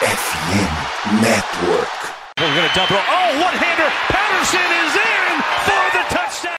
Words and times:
FM 0.00 1.20
Network. 1.20 1.92
We're 2.38 2.54
going 2.54 2.66
to 2.66 2.74
double. 2.74 2.96
Oh, 2.96 3.28
one-hander. 3.36 3.90
Patterson 4.08 4.70
is 4.80 4.96
in 4.96 5.42
for 5.66 5.84
the 5.92 6.04
touchdown. 6.08 6.56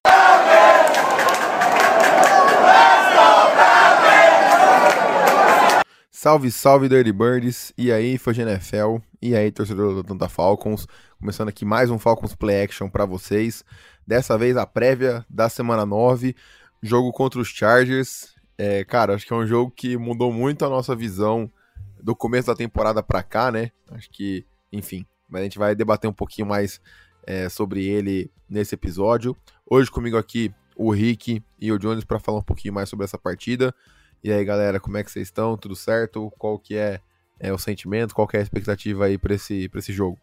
Salve, 6.11 6.51
salve, 6.51 6.87
Dirty 6.87 7.11
Birds! 7.11 7.73
E 7.75 7.91
aí, 7.91 8.15
de 8.15 8.41
NFL? 8.41 8.97
E 9.19 9.35
aí, 9.35 9.51
torcedor 9.51 9.95
do 9.95 9.99
Atlanta 10.01 10.29
Falcons? 10.29 10.85
Começando 11.19 11.49
aqui 11.49 11.65
mais 11.65 11.89
um 11.89 11.97
Falcons 11.97 12.35
Play 12.35 12.61
Action 12.65 12.89
para 12.89 13.05
vocês. 13.05 13.65
Dessa 14.05 14.37
vez 14.37 14.55
a 14.55 14.67
prévia 14.67 15.25
da 15.27 15.49
semana 15.49 15.83
9, 15.83 16.35
jogo 16.83 17.11
contra 17.11 17.39
os 17.39 17.47
Chargers. 17.47 18.35
É, 18.55 18.83
cara, 18.83 19.15
acho 19.15 19.25
que 19.25 19.33
é 19.33 19.35
um 19.35 19.47
jogo 19.47 19.73
que 19.75 19.97
mudou 19.97 20.31
muito 20.31 20.63
a 20.63 20.69
nossa 20.69 20.95
visão 20.95 21.51
do 22.01 22.15
começo 22.15 22.47
da 22.47 22.55
temporada 22.55 23.01
para 23.03 23.23
cá, 23.23 23.51
né? 23.51 23.71
Acho 23.89 24.09
que, 24.09 24.45
enfim, 24.71 25.05
mas 25.29 25.41
a 25.41 25.43
gente 25.43 25.57
vai 25.59 25.75
debater 25.75 26.09
um 26.09 26.13
pouquinho 26.13 26.47
mais 26.47 26.81
é, 27.25 27.47
sobre 27.49 27.85
ele 27.85 28.29
nesse 28.49 28.75
episódio. 28.75 29.35
Hoje 29.65 29.89
comigo 29.89 30.17
aqui 30.17 30.53
o 30.75 30.91
Rick 30.91 31.43
e 31.59 31.71
o 31.71 31.77
Jones 31.77 32.03
para 32.03 32.19
falar 32.19 32.39
um 32.39 32.43
pouquinho 32.43 32.73
mais 32.73 32.89
sobre 32.89 33.05
essa 33.05 33.17
partida. 33.17 33.73
E 34.23 34.31
aí, 34.31 34.43
galera, 34.43 34.79
como 34.79 34.97
é 34.97 35.03
que 35.03 35.11
vocês 35.11 35.27
estão? 35.27 35.57
Tudo 35.57 35.75
certo? 35.75 36.31
Qual 36.37 36.57
que 36.59 36.75
é, 36.75 36.99
é 37.39 37.51
o 37.53 37.57
sentimento? 37.57 38.13
Qual 38.13 38.27
que 38.27 38.37
é 38.37 38.39
a 38.39 38.43
expectativa 38.43 39.05
aí 39.05 39.17
para 39.17 39.33
esse, 39.33 39.69
pra 39.69 39.79
esse 39.79 39.93
jogo? 39.93 40.19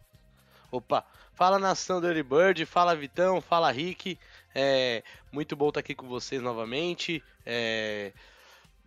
Opa, 0.71 1.03
fala 1.33 1.57
nação 1.57 1.99
Dirty 1.99 2.23
Bird, 2.23 2.65
fala 2.65 2.95
Vitão, 2.95 3.41
fala 3.41 3.71
Rick. 3.71 4.17
É 4.53 5.03
muito 5.31 5.55
bom 5.55 5.69
estar 5.69 5.79
aqui 5.79 5.95
com 5.95 6.07
vocês 6.07 6.41
novamente. 6.41 7.23
É, 7.45 8.13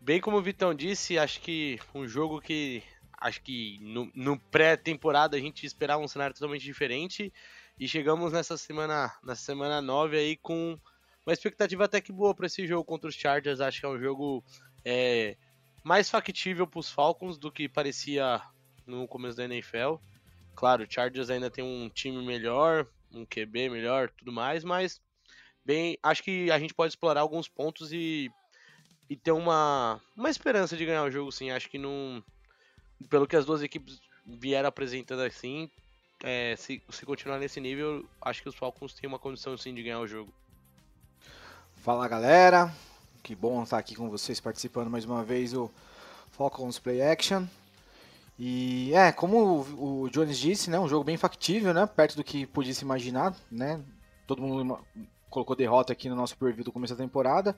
bem 0.03 0.21
como 0.21 0.37
o 0.37 0.43
Vitão 0.43 0.75
disse, 0.75 1.17
acho 1.17 1.41
que 1.41 1.79
um 1.95 2.07
jogo 2.09 2.41
que 2.41 2.83
acho 3.19 3.41
que 3.41 3.79
no, 3.81 4.11
no 4.15 4.37
pré-temporada 4.37 5.37
a 5.37 5.41
gente 5.41 5.65
esperava 5.65 6.03
um 6.03 6.09
cenário 6.09 6.35
totalmente 6.35 6.65
diferente 6.65 7.33
e 7.79 7.87
chegamos 7.87 8.33
nessa 8.33 8.57
semana, 8.57 9.17
na 9.23 9.37
semana 9.37 9.81
9 9.81 10.19
aí 10.19 10.37
com 10.37 10.77
uma 11.25 11.33
expectativa 11.33 11.85
até 11.85 12.01
que 12.01 12.11
boa 12.11 12.35
para 12.35 12.47
esse 12.47 12.67
jogo 12.67 12.85
contra 12.85 13.09
os 13.09 13.15
Chargers. 13.15 13.61
Acho 13.61 13.79
que 13.79 13.87
é 13.87 13.89
um 13.89 14.01
jogo 14.01 14.45
é, 14.85 15.37
mais 15.85 16.11
factível 16.11 16.67
para 16.67 16.81
os 16.81 16.91
Falcons 16.91 17.39
do 17.39 17.53
que 17.53 17.69
parecia 17.69 18.43
no 18.85 19.07
começo 19.07 19.37
da 19.37 19.45
NFL. 19.45 19.97
Claro, 20.57 20.83
o 20.83 20.93
Chargers 20.93 21.31
ainda 21.31 21.49
tem 21.49 21.63
um 21.63 21.89
time 21.89 22.25
melhor, 22.27 22.89
um 23.13 23.25
QB 23.25 23.69
melhor, 23.69 24.11
tudo 24.11 24.33
mais, 24.33 24.65
mas 24.65 25.01
bem, 25.65 25.97
acho 26.03 26.25
que 26.25 26.51
a 26.51 26.59
gente 26.59 26.75
pode 26.75 26.93
explorar 26.93 27.21
alguns 27.21 27.49
pontos 27.49 27.93
e, 27.93 28.29
e 29.13 29.17
ter 29.17 29.33
uma, 29.33 30.01
uma 30.17 30.31
esperança 30.31 30.75
de 30.75 30.87
ganhar 30.87 31.05
o 31.05 31.11
jogo, 31.11 31.31
sim. 31.31 31.51
Acho 31.51 31.69
que 31.69 31.77
não, 31.77 32.25
pelo 33.11 33.27
que 33.27 33.37
as 33.37 33.45
duas 33.45 33.63
equipes 33.63 34.01
vieram 34.27 34.71
apresentando 34.71 35.21
assim, 35.21 35.71
é, 36.25 36.57
se, 36.57 36.83
se 36.89 37.05
continuar 37.05 37.39
nesse 37.39 37.61
nível, 37.61 38.09
acho 38.23 38.43
que 38.43 38.49
os 38.49 38.55
Falcons 38.55 38.95
têm 38.95 39.07
uma 39.07 39.19
condição 39.19 39.55
sim 39.59 39.75
de 39.75 39.83
ganhar 39.83 40.01
o 40.01 40.07
jogo. 40.07 40.33
Fala 41.77 42.09
galera, 42.09 42.73
que 43.23 43.35
bom 43.35 43.63
estar 43.63 43.77
aqui 43.77 43.95
com 43.95 44.09
vocês 44.09 44.41
participando 44.41 44.89
mais 44.89 45.05
uma 45.05 45.23
vez 45.23 45.53
do 45.53 45.71
Falcons 46.31 46.79
Play 46.79 47.03
Action. 47.03 47.45
E 48.39 48.95
é, 48.95 49.13
como 49.13 49.61
o, 49.79 50.09
Jones 50.09 50.39
disse, 50.39 50.71
né, 50.71 50.81
um 50.81 50.89
jogo 50.89 51.05
bem 51.05 51.19
factível, 51.19 51.75
né, 51.75 51.85
perto 51.85 52.17
do 52.17 52.25
que 52.25 52.47
podia 52.47 52.73
se 52.73 52.83
imaginar, 52.83 53.37
né? 53.51 53.79
Todo 54.27 54.41
mundo 54.41 54.83
colocou 55.29 55.55
derrota 55.55 55.93
aqui 55.93 56.09
no 56.09 56.17
nosso 56.17 56.35
preview 56.39 56.65
do 56.65 56.73
começo 56.73 56.95
da 56.95 57.05
temporada. 57.05 57.55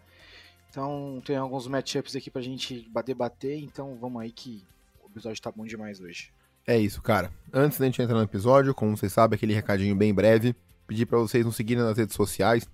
Então 0.74 1.22
tem 1.24 1.36
alguns 1.36 1.68
matchups 1.68 2.16
aqui 2.16 2.28
pra 2.28 2.42
gente 2.42 2.90
debater, 3.06 3.62
então 3.62 3.96
vamos 4.00 4.20
aí 4.20 4.32
que 4.32 4.60
o 5.04 5.06
episódio 5.06 5.40
tá 5.40 5.52
bom 5.52 5.64
demais 5.64 6.00
hoje. 6.00 6.32
É 6.66 6.76
isso, 6.76 7.00
cara. 7.00 7.32
Antes 7.52 7.78
da 7.78 7.84
gente 7.84 8.02
entrar 8.02 8.16
no 8.16 8.24
episódio, 8.24 8.74
como 8.74 8.96
vocês 8.96 9.12
sabem, 9.12 9.36
aquele 9.36 9.54
recadinho 9.54 9.94
bem 9.94 10.12
breve, 10.12 10.52
pedir 10.84 11.06
para 11.06 11.20
vocês 11.20 11.46
nos 11.46 11.54
seguirem 11.54 11.84
nas 11.84 11.96
redes 11.96 12.16
sociais, 12.16 12.68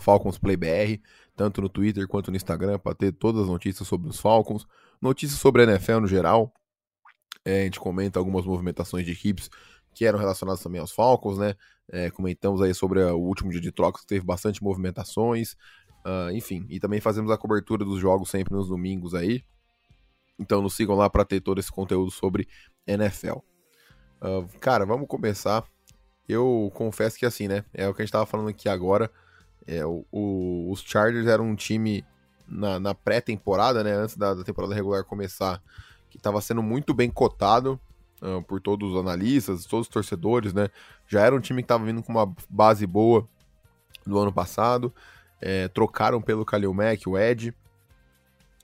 FalconsPlayBR, 0.00 1.00
tanto 1.36 1.62
no 1.62 1.68
Twitter 1.68 2.08
quanto 2.08 2.32
no 2.32 2.36
Instagram, 2.36 2.76
para 2.80 2.92
ter 2.92 3.12
todas 3.12 3.42
as 3.42 3.48
notícias 3.48 3.86
sobre 3.86 4.08
os 4.08 4.18
Falcons, 4.18 4.66
notícias 5.00 5.38
sobre 5.38 5.62
a 5.62 5.66
NFL 5.66 6.00
no 6.00 6.08
geral. 6.08 6.52
É, 7.44 7.60
a 7.60 7.64
gente 7.66 7.78
comenta 7.78 8.18
algumas 8.18 8.44
movimentações 8.44 9.06
de 9.06 9.12
equipes 9.12 9.48
que 9.94 10.04
eram 10.04 10.18
relacionadas 10.18 10.60
também 10.60 10.80
aos 10.80 10.90
Falcons, 10.90 11.38
né? 11.38 11.54
É, 11.88 12.10
comentamos 12.10 12.60
aí 12.62 12.72
sobre 12.74 13.00
o 13.02 13.18
último 13.18 13.50
dia 13.50 13.60
de 13.60 13.72
trocas, 13.72 14.04
teve 14.04 14.24
bastante 14.24 14.62
movimentações, 14.62 15.56
uh, 16.04 16.30
enfim. 16.32 16.66
E 16.68 16.78
também 16.78 17.00
fazemos 17.00 17.30
a 17.30 17.38
cobertura 17.38 17.84
dos 17.84 18.00
jogos 18.00 18.30
sempre 18.30 18.54
nos 18.54 18.68
domingos 18.68 19.14
aí. 19.14 19.42
Então 20.38 20.62
nos 20.62 20.74
sigam 20.74 20.96
lá 20.96 21.08
para 21.10 21.24
ter 21.24 21.40
todo 21.40 21.58
esse 21.58 21.70
conteúdo 21.70 22.10
sobre 22.10 22.48
NFL. 22.86 23.38
Uh, 24.20 24.46
cara, 24.58 24.84
vamos 24.84 25.06
começar. 25.06 25.64
Eu 26.28 26.70
confesso 26.74 27.18
que 27.18 27.26
assim, 27.26 27.48
né? 27.48 27.64
É 27.74 27.88
o 27.88 27.94
que 27.94 28.02
a 28.02 28.04
gente 28.04 28.12
tava 28.12 28.26
falando 28.26 28.48
aqui 28.48 28.68
agora. 28.68 29.10
É, 29.66 29.84
o, 29.84 30.04
o, 30.10 30.70
os 30.70 30.80
Chargers 30.80 31.26
eram 31.26 31.44
um 31.44 31.54
time 31.54 32.04
na, 32.48 32.80
na 32.80 32.94
pré-temporada, 32.94 33.84
né? 33.84 33.92
Antes 33.92 34.16
da, 34.16 34.34
da, 34.34 34.44
temporada 34.44 34.74
regular 34.74 35.04
começar, 35.04 35.62
que 36.08 36.16
estava 36.16 36.40
sendo 36.40 36.62
muito 36.62 36.94
bem 36.94 37.10
cotado 37.10 37.80
uh, 38.22 38.42
por 38.42 38.60
todos 38.60 38.92
os 38.92 38.98
analistas, 38.98 39.66
todos 39.66 39.86
os 39.86 39.92
torcedores, 39.92 40.52
né? 40.52 40.68
Já 41.06 41.22
era 41.22 41.34
um 41.34 41.40
time 41.40 41.62
que 41.62 41.64
estava 41.64 41.84
vindo 41.84 42.02
com 42.02 42.12
uma 42.12 42.32
base 42.48 42.86
boa 42.86 43.28
do 44.06 44.18
ano 44.18 44.32
passado. 44.32 44.94
É, 45.40 45.68
trocaram 45.68 46.20
pelo 46.20 46.44
Khalil 46.44 46.74
Mack, 46.74 47.08
o 47.08 47.18
Ed. 47.18 47.54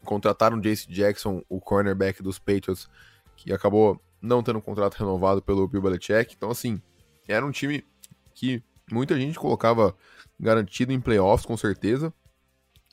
Contrataram 0.04 0.60
Jace 0.60 0.88
Jackson, 0.88 1.42
o 1.48 1.60
cornerback 1.60 2.22
dos 2.22 2.38
Patriots, 2.38 2.88
que 3.36 3.52
acabou 3.52 4.00
não 4.20 4.42
tendo 4.42 4.58
um 4.58 4.62
contrato 4.62 4.94
renovado 4.94 5.42
pelo 5.42 5.66
Bill 5.66 5.82
Belichick. 5.82 6.34
Então, 6.36 6.50
assim, 6.50 6.80
era 7.26 7.44
um 7.44 7.50
time 7.50 7.84
que 8.34 8.62
muita 8.90 9.18
gente 9.18 9.38
colocava 9.38 9.96
garantido 10.38 10.92
em 10.92 11.00
playoffs, 11.00 11.46
com 11.46 11.56
certeza. 11.56 12.12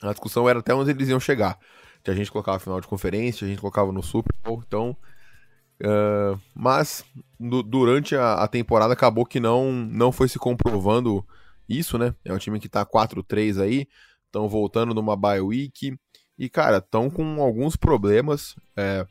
A 0.02 0.10
discussão 0.10 0.48
era 0.48 0.58
até 0.58 0.74
onde 0.74 0.90
eles 0.90 1.08
iam 1.08 1.20
chegar. 1.20 1.58
Que 2.02 2.10
a 2.10 2.14
gente 2.14 2.30
colocava 2.30 2.58
final 2.58 2.80
de 2.80 2.86
conferência, 2.86 3.44
a 3.44 3.48
gente 3.48 3.60
colocava 3.60 3.92
no 3.92 4.02
Super 4.02 4.34
Bowl, 4.42 4.62
então. 4.66 4.96
Uh, 5.80 6.38
mas 6.54 7.04
durante 7.38 8.14
a, 8.14 8.34
a, 8.34 8.48
temporada 8.48 8.92
acabou 8.92 9.26
que 9.26 9.40
não, 9.40 9.72
não 9.72 10.12
foi 10.12 10.28
se 10.28 10.38
comprovando 10.38 11.26
isso, 11.68 11.98
né? 11.98 12.14
É 12.24 12.32
um 12.32 12.38
time 12.38 12.60
que 12.60 12.68
tá 12.68 12.84
4-3 12.84 13.60
aí, 13.60 13.86
estão 14.26 14.48
voltando 14.48 14.94
numa 14.94 15.16
bye 15.16 15.40
week. 15.40 15.96
E, 16.38 16.48
cara, 16.48 16.78
estão 16.78 17.08
com 17.08 17.40
alguns 17.40 17.76
problemas. 17.76 18.56
É, 18.76 19.06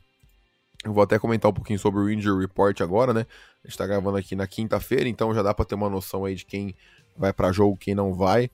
eu 0.84 0.92
vou 0.92 1.02
até 1.02 1.18
comentar 1.18 1.50
um 1.50 1.54
pouquinho 1.54 1.78
sobre 1.78 2.00
o 2.00 2.10
Injury 2.10 2.42
Report 2.42 2.78
agora, 2.82 3.14
né? 3.14 3.26
A 3.64 3.68
gente 3.68 3.78
tá 3.78 3.86
gravando 3.86 4.18
aqui 4.18 4.36
na 4.36 4.46
quinta-feira, 4.46 5.08
então 5.08 5.34
já 5.34 5.42
dá 5.42 5.54
para 5.54 5.64
ter 5.64 5.74
uma 5.74 5.88
noção 5.88 6.24
aí 6.26 6.34
de 6.34 6.44
quem 6.44 6.74
vai 7.16 7.32
para 7.32 7.52
jogo, 7.52 7.76
quem 7.76 7.94
não 7.94 8.12
vai. 8.12 8.50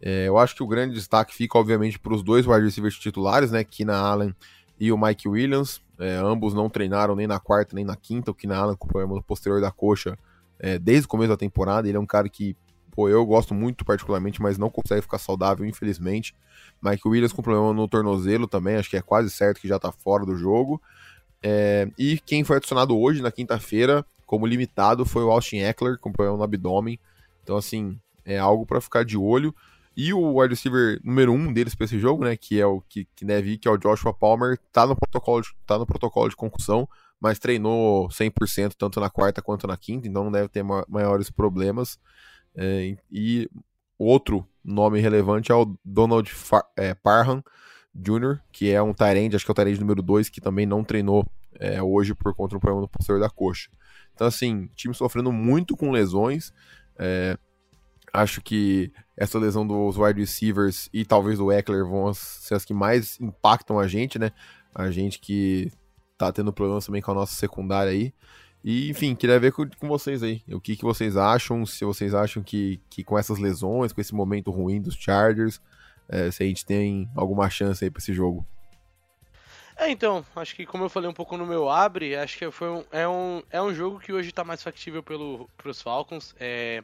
É, 0.00 0.26
eu 0.26 0.38
acho 0.38 0.54
que 0.54 0.62
o 0.62 0.66
grande 0.66 0.94
destaque 0.94 1.34
fica, 1.34 1.58
obviamente, 1.58 1.98
para 1.98 2.12
os 2.12 2.22
dois 2.22 2.46
wide 2.46 2.64
receivers 2.64 2.98
titulares, 2.98 3.52
né? 3.52 3.62
Keenan 3.62 3.98
Allen 3.98 4.34
e 4.78 4.90
o 4.92 4.98
Mike 4.98 5.28
Williams. 5.28 5.80
É, 5.98 6.14
ambos 6.16 6.54
não 6.54 6.68
treinaram 6.68 7.16
nem 7.16 7.26
na 7.26 7.40
quarta 7.40 7.74
nem 7.74 7.84
na 7.84 7.96
quinta. 7.96 8.30
O 8.30 8.34
Keenan 8.34 8.58
Allen 8.58 8.76
com 8.76 8.88
problema 8.88 9.20
posterior 9.22 9.60
da 9.60 9.70
coxa 9.70 10.16
é, 10.58 10.78
desde 10.78 11.06
o 11.06 11.08
começo 11.08 11.30
da 11.30 11.36
temporada. 11.36 11.88
Ele 11.88 11.96
é 11.96 12.00
um 12.00 12.06
cara 12.06 12.28
que, 12.28 12.56
pô, 12.98 13.08
eu 13.08 13.24
gosto 13.24 13.54
muito 13.54 13.84
particularmente, 13.84 14.42
mas 14.42 14.58
não 14.58 14.68
consegue 14.68 15.02
ficar 15.02 15.18
saudável, 15.18 15.64
infelizmente. 15.64 16.34
Mike 16.82 17.06
Williams 17.06 17.32
com 17.32 17.40
problema 17.40 17.72
no 17.72 17.86
tornozelo 17.86 18.48
também, 18.48 18.74
acho 18.74 18.90
que 18.90 18.96
é 18.96 19.00
quase 19.00 19.30
certo 19.30 19.60
que 19.60 19.68
já 19.68 19.78
tá 19.78 19.92
fora 19.92 20.26
do 20.26 20.34
jogo. 20.34 20.82
É, 21.40 21.88
e 21.96 22.18
quem 22.18 22.42
foi 22.42 22.56
adicionado 22.56 22.98
hoje, 22.98 23.22
na 23.22 23.30
quinta-feira, 23.30 24.04
como 24.26 24.44
limitado, 24.44 25.06
foi 25.06 25.22
o 25.22 25.30
Austin 25.30 25.58
Eckler, 25.58 25.96
com 26.00 26.10
problema 26.10 26.36
no 26.36 26.42
abdômen. 26.42 26.98
Então, 27.44 27.56
assim, 27.56 27.96
é 28.24 28.36
algo 28.36 28.66
para 28.66 28.80
ficar 28.80 29.04
de 29.04 29.16
olho. 29.16 29.54
E 29.96 30.12
o 30.12 30.40
wide 30.40 30.54
receiver 30.56 31.00
número 31.04 31.32
um 31.32 31.52
deles 31.52 31.76
para 31.76 31.84
esse 31.84 32.00
jogo, 32.00 32.24
né, 32.24 32.36
que 32.36 32.60
é 32.60 32.66
o 32.66 32.80
que, 32.80 33.06
que 33.14 33.24
deve 33.24 33.52
ir, 33.52 33.58
que 33.58 33.68
é 33.68 33.70
o 33.70 33.78
Joshua 33.78 34.12
Palmer, 34.12 34.58
tá 34.72 34.84
no 34.84 34.96
protocolo 34.96 35.40
de, 35.42 35.50
tá 35.64 35.78
no 35.78 35.86
protocolo 35.86 36.28
de 36.28 36.34
concussão, 36.34 36.88
mas 37.20 37.38
treinou 37.38 38.08
100% 38.08 38.74
tanto 38.76 38.98
na 38.98 39.08
quarta 39.08 39.40
quanto 39.40 39.68
na 39.68 39.76
quinta, 39.76 40.08
então 40.08 40.24
não 40.24 40.32
deve 40.32 40.48
ter 40.48 40.64
ma 40.64 40.84
maiores 40.88 41.30
problemas. 41.30 41.96
É, 42.60 42.96
e 43.08 43.48
outro 43.96 44.44
nome 44.64 44.98
relevante 44.98 45.52
é 45.52 45.54
o 45.54 45.78
Donald 45.84 46.28
Far 46.28 46.64
é, 46.76 46.92
Parham 46.92 47.42
Jr., 47.94 48.40
que 48.50 48.70
é 48.70 48.82
um 48.82 48.92
Tyrande, 48.92 49.36
acho 49.36 49.44
que 49.44 49.50
é 49.50 49.52
o 49.52 49.54
Tyrande 49.54 49.78
número 49.78 50.02
2, 50.02 50.28
que 50.28 50.40
também 50.40 50.66
não 50.66 50.82
treinou 50.82 51.24
é, 51.54 51.80
hoje 51.80 52.14
por 52.14 52.34
conta 52.34 52.56
do 52.56 52.60
problema 52.60 52.82
no 52.82 52.88
posterior 52.88 53.20
da 53.20 53.30
coxa. 53.30 53.70
Então, 54.12 54.26
assim, 54.26 54.68
time 54.74 54.92
sofrendo 54.92 55.30
muito 55.30 55.76
com 55.76 55.92
lesões. 55.92 56.52
É, 56.98 57.38
acho 58.12 58.40
que 58.40 58.92
essa 59.16 59.38
lesão 59.38 59.64
dos 59.64 59.96
wide 59.96 60.18
receivers 60.20 60.88
e 60.92 61.04
talvez 61.04 61.38
do 61.38 61.52
Eckler 61.52 61.84
vão 61.84 62.12
ser 62.12 62.54
as 62.54 62.64
que 62.64 62.74
mais 62.74 63.20
impactam 63.20 63.78
a 63.78 63.86
gente, 63.86 64.18
né? 64.18 64.32
A 64.74 64.90
gente 64.90 65.20
que 65.20 65.70
tá 66.16 66.32
tendo 66.32 66.52
problemas 66.52 66.86
também 66.86 67.00
com 67.00 67.12
a 67.12 67.14
nossa 67.14 67.34
secundária 67.34 67.92
aí. 67.92 68.12
E, 68.64 68.90
enfim, 68.90 69.14
queria 69.14 69.38
ver 69.38 69.52
com, 69.52 69.68
com 69.68 69.88
vocês 69.88 70.22
aí. 70.22 70.42
O 70.48 70.60
que, 70.60 70.76
que 70.76 70.84
vocês 70.84 71.16
acham, 71.16 71.64
se 71.64 71.84
vocês 71.84 72.14
acham 72.14 72.42
que, 72.42 72.80
que 72.90 73.04
com 73.04 73.18
essas 73.18 73.38
lesões, 73.38 73.92
com 73.92 74.00
esse 74.00 74.14
momento 74.14 74.50
ruim 74.50 74.80
dos 74.80 74.94
Chargers, 74.94 75.60
é, 76.08 76.30
se 76.30 76.42
a 76.42 76.46
gente 76.46 76.64
tem 76.64 77.08
alguma 77.14 77.48
chance 77.48 77.84
aí 77.84 77.90
pra 77.90 78.00
esse 78.00 78.12
jogo. 78.12 78.44
É, 79.76 79.88
então, 79.90 80.26
acho 80.34 80.56
que 80.56 80.66
como 80.66 80.84
eu 80.84 80.88
falei 80.88 81.08
um 81.08 81.14
pouco 81.14 81.36
no 81.36 81.46
meu 81.46 81.70
abre, 81.70 82.16
acho 82.16 82.36
que 82.36 82.50
foi 82.50 82.68
um, 82.68 82.84
é, 82.90 83.06
um, 83.06 83.42
é 83.48 83.62
um 83.62 83.72
jogo 83.72 84.00
que 84.00 84.12
hoje 84.12 84.32
tá 84.32 84.42
mais 84.42 84.60
factível 84.60 85.04
pelo, 85.04 85.48
pros 85.56 85.80
Falcons. 85.80 86.34
É, 86.40 86.82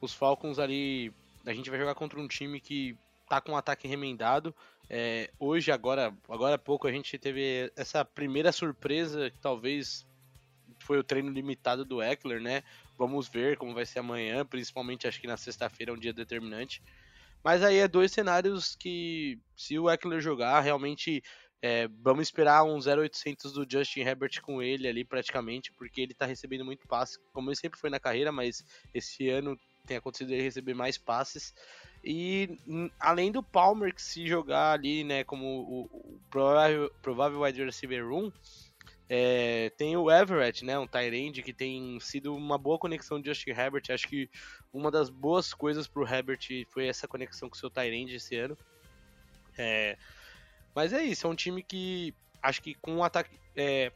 os 0.00 0.14
Falcons 0.14 0.58
ali, 0.58 1.12
a 1.44 1.52
gente 1.52 1.68
vai 1.68 1.78
jogar 1.78 1.94
contra 1.94 2.18
um 2.18 2.26
time 2.26 2.58
que 2.58 2.96
tá 3.28 3.42
com 3.42 3.52
um 3.52 3.56
ataque 3.56 3.86
remendado. 3.86 4.54
É, 4.88 5.30
hoje, 5.38 5.70
agora, 5.70 6.14
agora 6.28 6.54
há 6.54 6.58
pouco, 6.58 6.88
a 6.88 6.92
gente 6.92 7.18
teve 7.18 7.70
essa 7.76 8.04
primeira 8.06 8.50
surpresa, 8.50 9.30
que 9.30 9.38
talvez 9.38 10.06
foi 10.90 10.98
o 10.98 11.04
treino 11.04 11.30
limitado 11.30 11.84
do 11.84 12.02
Eckler, 12.02 12.42
né? 12.42 12.64
Vamos 12.98 13.28
ver 13.28 13.56
como 13.56 13.72
vai 13.72 13.86
ser 13.86 14.00
amanhã, 14.00 14.44
principalmente 14.44 15.06
acho 15.06 15.20
que 15.20 15.26
na 15.28 15.36
sexta-feira 15.36 15.92
é 15.92 15.94
um 15.94 15.98
dia 15.98 16.12
determinante. 16.12 16.82
Mas 17.44 17.62
aí 17.62 17.76
é 17.76 17.86
dois 17.86 18.10
cenários 18.10 18.74
que, 18.74 19.38
se 19.56 19.78
o 19.78 19.88
Eckler 19.88 20.20
jogar, 20.20 20.58
realmente 20.58 21.22
é, 21.62 21.86
vamos 22.02 22.26
esperar 22.26 22.64
um 22.64 22.80
0800 22.80 23.52
do 23.52 23.64
Justin 23.70 24.00
Herbert 24.00 24.40
com 24.42 24.60
ele 24.60 24.88
ali 24.88 25.04
praticamente, 25.04 25.70
porque 25.74 26.00
ele 26.00 26.12
tá 26.12 26.26
recebendo 26.26 26.64
muito 26.64 26.88
passe, 26.88 27.20
como 27.32 27.50
ele 27.50 27.56
sempre 27.56 27.78
foi 27.78 27.88
na 27.88 28.00
carreira, 28.00 28.32
mas 28.32 28.64
esse 28.92 29.28
ano 29.28 29.56
tem 29.86 29.96
acontecido 29.96 30.32
ele 30.32 30.42
receber 30.42 30.74
mais 30.74 30.98
passes. 30.98 31.54
E 32.02 32.58
além 32.98 33.30
do 33.30 33.44
Palmer 33.44 33.94
que 33.94 34.02
se 34.02 34.26
jogar 34.26 34.72
ali, 34.72 35.04
né, 35.04 35.22
como 35.22 35.46
o, 35.46 35.82
o 35.84 36.20
provável, 36.28 36.90
provável 37.00 37.42
wide 37.42 37.64
receiver 37.64 38.04
room, 38.08 38.32
é, 39.12 39.70
tem 39.70 39.96
o 39.96 40.08
Everett, 40.08 40.64
né, 40.64 40.78
um 40.78 40.86
Tyrande 40.86 41.42
que 41.42 41.52
tem 41.52 41.98
sido 41.98 42.32
uma 42.32 42.56
boa 42.56 42.78
conexão 42.78 43.20
de 43.20 43.28
Justin 43.28 43.50
Herbert. 43.50 43.82
Acho 43.90 44.06
que 44.06 44.30
uma 44.72 44.88
das 44.88 45.10
boas 45.10 45.52
coisas 45.52 45.88
pro 45.88 46.06
Herbert 46.06 46.38
foi 46.68 46.86
essa 46.86 47.08
conexão 47.08 47.48
com 47.50 47.56
o 47.56 47.58
seu 47.58 47.68
Tyrande 47.68 48.14
esse 48.14 48.36
ano. 48.36 48.56
É, 49.58 49.98
mas 50.72 50.92
é 50.92 51.02
isso, 51.02 51.26
é 51.26 51.30
um 51.30 51.34
time 51.34 51.60
que 51.60 52.14
acho 52.40 52.62
que 52.62 52.72
com 52.74 52.92
um 52.92 53.02
ataque. 53.02 53.36
É, 53.56 53.90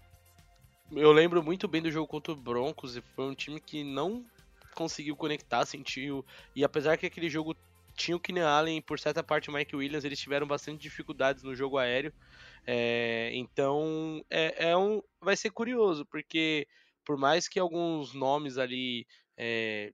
eu 0.91 1.13
lembro 1.13 1.45
muito 1.45 1.69
bem 1.69 1.81
do 1.81 1.93
jogo 1.93 2.09
contra 2.09 2.33
o 2.33 2.37
Broncos 2.37 2.97
e 2.97 3.01
foi 3.15 3.27
um 3.27 3.35
time 3.37 3.61
que 3.61 3.85
não 3.85 4.27
conseguiu 4.75 5.15
conectar, 5.15 5.65
sentiu. 5.65 6.27
E 6.57 6.65
apesar 6.65 6.97
que 6.97 7.07
aquele 7.07 7.31
jogo 7.31 7.55
tinha 7.95 8.17
o 8.17 8.21
Keenan 8.21 8.49
Allen 8.49 8.83
por 8.83 8.99
certa 8.99 9.23
parte 9.23 9.49
o 9.49 9.53
Mike 9.53 9.77
Williams, 9.77 10.05
eles 10.05 10.19
tiveram 10.19 10.45
bastante 10.45 10.83
dificuldades 10.83 11.45
no 11.45 11.55
jogo 11.55 11.79
aéreo. 11.79 12.13
É, 12.67 13.31
então 13.35 14.25
é, 14.31 14.71
é, 14.71 14.77
um, 14.77 15.03
vai 15.21 15.37
ser 15.37 15.51
curioso, 15.51 16.07
porque 16.07 16.67
por 17.05 17.17
mais 17.17 17.47
que 17.49 17.59
alguns 17.59 18.15
nomes 18.15 18.59
ali. 18.59 19.07
É, 19.37 19.93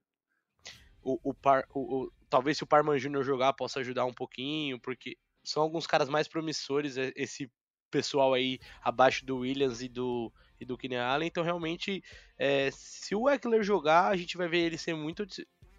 o, 1.03 1.19
o, 1.23 1.33
Par, 1.33 1.65
o, 1.73 2.03
o, 2.03 2.11
talvez 2.29 2.57
se 2.57 2.63
o 2.63 2.67
Parman 2.67 2.97
Jr. 2.97 3.23
jogar 3.23 3.53
possa 3.53 3.79
ajudar 3.79 4.05
um 4.05 4.13
pouquinho, 4.13 4.79
porque 4.79 5.17
são 5.43 5.63
alguns 5.63 5.87
caras 5.87 6.07
mais 6.07 6.27
promissores, 6.27 6.95
é, 6.95 7.11
esse 7.15 7.51
pessoal 7.89 8.33
aí 8.33 8.59
abaixo 8.81 9.25
do 9.25 9.39
Williams 9.39 9.81
e 9.81 9.89
do, 9.89 10.31
e 10.59 10.65
do 10.65 10.77
Keenan 10.77 11.03
Allen. 11.03 11.27
Então, 11.27 11.43
realmente, 11.43 12.03
é, 12.37 12.69
se 12.71 13.15
o 13.15 13.29
Eckler 13.29 13.63
jogar, 13.63 14.07
a 14.07 14.15
gente 14.15 14.37
vai 14.37 14.47
ver 14.47 14.59
ele 14.59 14.77
ser 14.77 14.95
muito, 14.95 15.25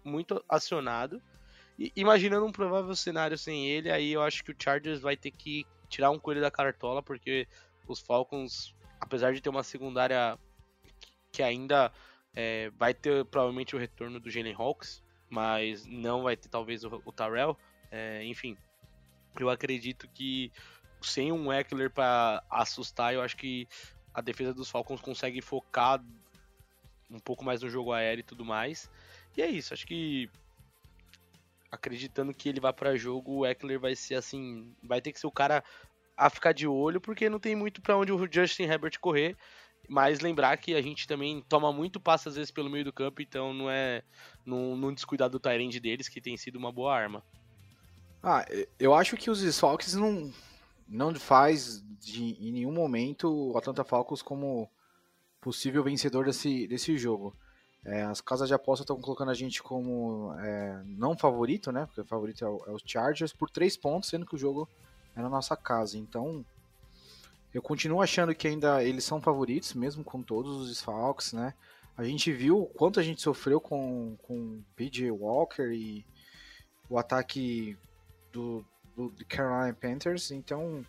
muito 0.03 0.43
acionado. 0.47 1.21
E, 1.79 1.91
imaginando 1.95 2.45
um 2.45 2.51
provável 2.51 2.95
cenário 2.95 3.37
sem 3.37 3.67
ele, 3.67 3.89
aí 3.89 4.11
eu 4.11 4.21
acho 4.21 4.43
que 4.43 4.51
o 4.51 4.55
Chargers 4.57 5.01
vai 5.01 5.17
ter 5.17 5.31
que 5.31 5.65
tirar 5.93 6.09
um 6.09 6.19
coelho 6.19 6.41
da 6.41 6.49
cartola, 6.49 7.03
porque 7.03 7.47
os 7.87 7.99
Falcons, 7.99 8.75
apesar 8.99 9.33
de 9.33 9.41
ter 9.41 9.49
uma 9.49 9.63
secundária 9.63 10.37
que 11.31 11.43
ainda 11.43 11.91
é, 12.35 12.71
vai 12.71 12.93
ter 12.93 13.23
provavelmente 13.25 13.75
o 13.75 13.79
retorno 13.79 14.19
do 14.19 14.29
Jalen 14.29 14.55
Hawks, 14.57 15.03
mas 15.29 15.85
não 15.85 16.23
vai 16.23 16.35
ter 16.35 16.49
talvez 16.49 16.83
o, 16.83 17.01
o 17.05 17.11
Tarell, 17.11 17.57
é, 17.91 18.23
enfim, 18.25 18.57
eu 19.39 19.49
acredito 19.49 20.07
que 20.09 20.51
sem 21.01 21.31
um 21.31 21.51
Eckler 21.53 21.91
para 21.91 22.43
assustar, 22.49 23.13
eu 23.13 23.21
acho 23.21 23.37
que 23.37 23.67
a 24.13 24.21
defesa 24.21 24.53
dos 24.53 24.69
Falcons 24.69 25.01
consegue 25.01 25.41
focar 25.41 26.03
um 27.09 27.19
pouco 27.19 27.43
mais 27.43 27.61
no 27.61 27.69
jogo 27.69 27.91
aéreo 27.91 28.21
e 28.21 28.23
tudo 28.23 28.43
mais. 28.43 28.89
E 29.37 29.41
é 29.41 29.47
isso, 29.47 29.73
acho 29.73 29.85
que 29.85 30.29
acreditando 31.73 32.33
que 32.35 32.47
ele 32.47 32.59
vai 32.59 32.71
para 32.71 32.95
jogo, 32.95 33.39
o 33.39 33.45
Eckler 33.45 33.79
vai 33.79 33.95
ser 33.95 34.13
assim, 34.13 34.75
vai 34.83 35.01
ter 35.01 35.11
que 35.11 35.19
ser 35.19 35.25
o 35.25 35.31
cara 35.31 35.63
a 36.15 36.29
ficar 36.29 36.51
de 36.51 36.67
olho, 36.67 37.01
porque 37.01 37.27
não 37.27 37.39
tem 37.39 37.55
muito 37.55 37.81
para 37.81 37.97
onde 37.97 38.11
o 38.11 38.27
Justin 38.31 38.63
Herbert 38.63 38.99
correr. 38.99 39.35
Mas 39.89 40.21
lembrar 40.21 40.55
que 40.57 40.75
a 40.75 40.81
gente 40.81 41.07
também 41.07 41.41
toma 41.49 41.73
muito 41.73 41.99
passo 41.99 42.29
às 42.29 42.35
vezes 42.35 42.51
pelo 42.51 42.69
meio 42.69 42.85
do 42.85 42.93
campo, 42.93 43.21
então 43.21 43.53
não 43.53 43.69
é 43.69 44.03
não, 44.45 44.93
descuidar 44.93 45.29
do 45.29 45.39
Tyrande 45.39 45.79
deles, 45.79 46.07
que 46.07 46.21
tem 46.21 46.37
sido 46.37 46.57
uma 46.57 46.71
boa 46.71 46.95
arma. 46.95 47.23
Ah, 48.21 48.45
eu 48.79 48.93
acho 48.93 49.17
que 49.17 49.29
os 49.29 49.41
desfalques 49.41 49.95
não, 49.95 50.31
não 50.87 51.13
faz 51.15 51.83
de, 51.99 52.37
em 52.39 52.53
nenhum 52.53 52.71
momento 52.71 53.51
o 53.51 53.57
Atlanta 53.57 53.83
Falcons 53.83 54.21
como 54.21 54.69
possível 55.41 55.83
vencedor 55.83 56.23
desse, 56.23 56.65
desse 56.67 56.97
jogo. 56.97 57.35
É, 57.85 58.03
as 58.03 58.21
casas 58.21 58.47
de 58.47 58.53
aposta 58.53 58.83
estão 58.83 58.99
colocando 58.99 59.31
a 59.31 59.33
gente 59.33 59.61
como 59.61 60.33
é, 60.39 60.81
não 60.85 61.17
favorito, 61.17 61.71
né? 61.71 61.85
Porque 61.85 62.01
o 62.01 62.05
favorito 62.05 62.43
é, 62.43 62.47
o, 62.47 62.63
é 62.67 62.71
os 62.71 62.81
Chargers 62.85 63.33
por 63.33 63.49
três 63.49 63.75
pontos, 63.75 64.09
sendo 64.09 64.25
que 64.25 64.35
o 64.35 64.37
jogo 64.37 64.69
é 65.15 65.21
na 65.21 65.29
nossa 65.29 65.55
casa. 65.57 65.97
Então, 65.97 66.45
eu 67.53 67.61
continuo 67.61 68.01
achando 68.01 68.33
que 68.33 68.47
ainda 68.47 68.83
eles 68.83 69.03
são 69.03 69.21
favoritos, 69.21 69.73
mesmo 69.73 70.03
com 70.03 70.21
todos 70.21 70.55
os 70.55 70.69
desfalques, 70.69 71.33
né? 71.33 71.53
A 71.95 72.03
gente 72.03 72.31
viu 72.31 72.61
o 72.61 72.65
quanto 72.65 72.99
a 72.99 73.03
gente 73.03 73.21
sofreu 73.21 73.61
com, 73.61 74.15
com 74.23 74.63
PJ 74.75 75.11
Walker 75.11 75.71
e 75.71 76.05
o 76.89 76.97
ataque 76.97 77.77
do, 78.31 78.65
do 78.95 79.13
Carolina 79.27 79.73
Panthers, 79.73 80.31
então 80.31 80.83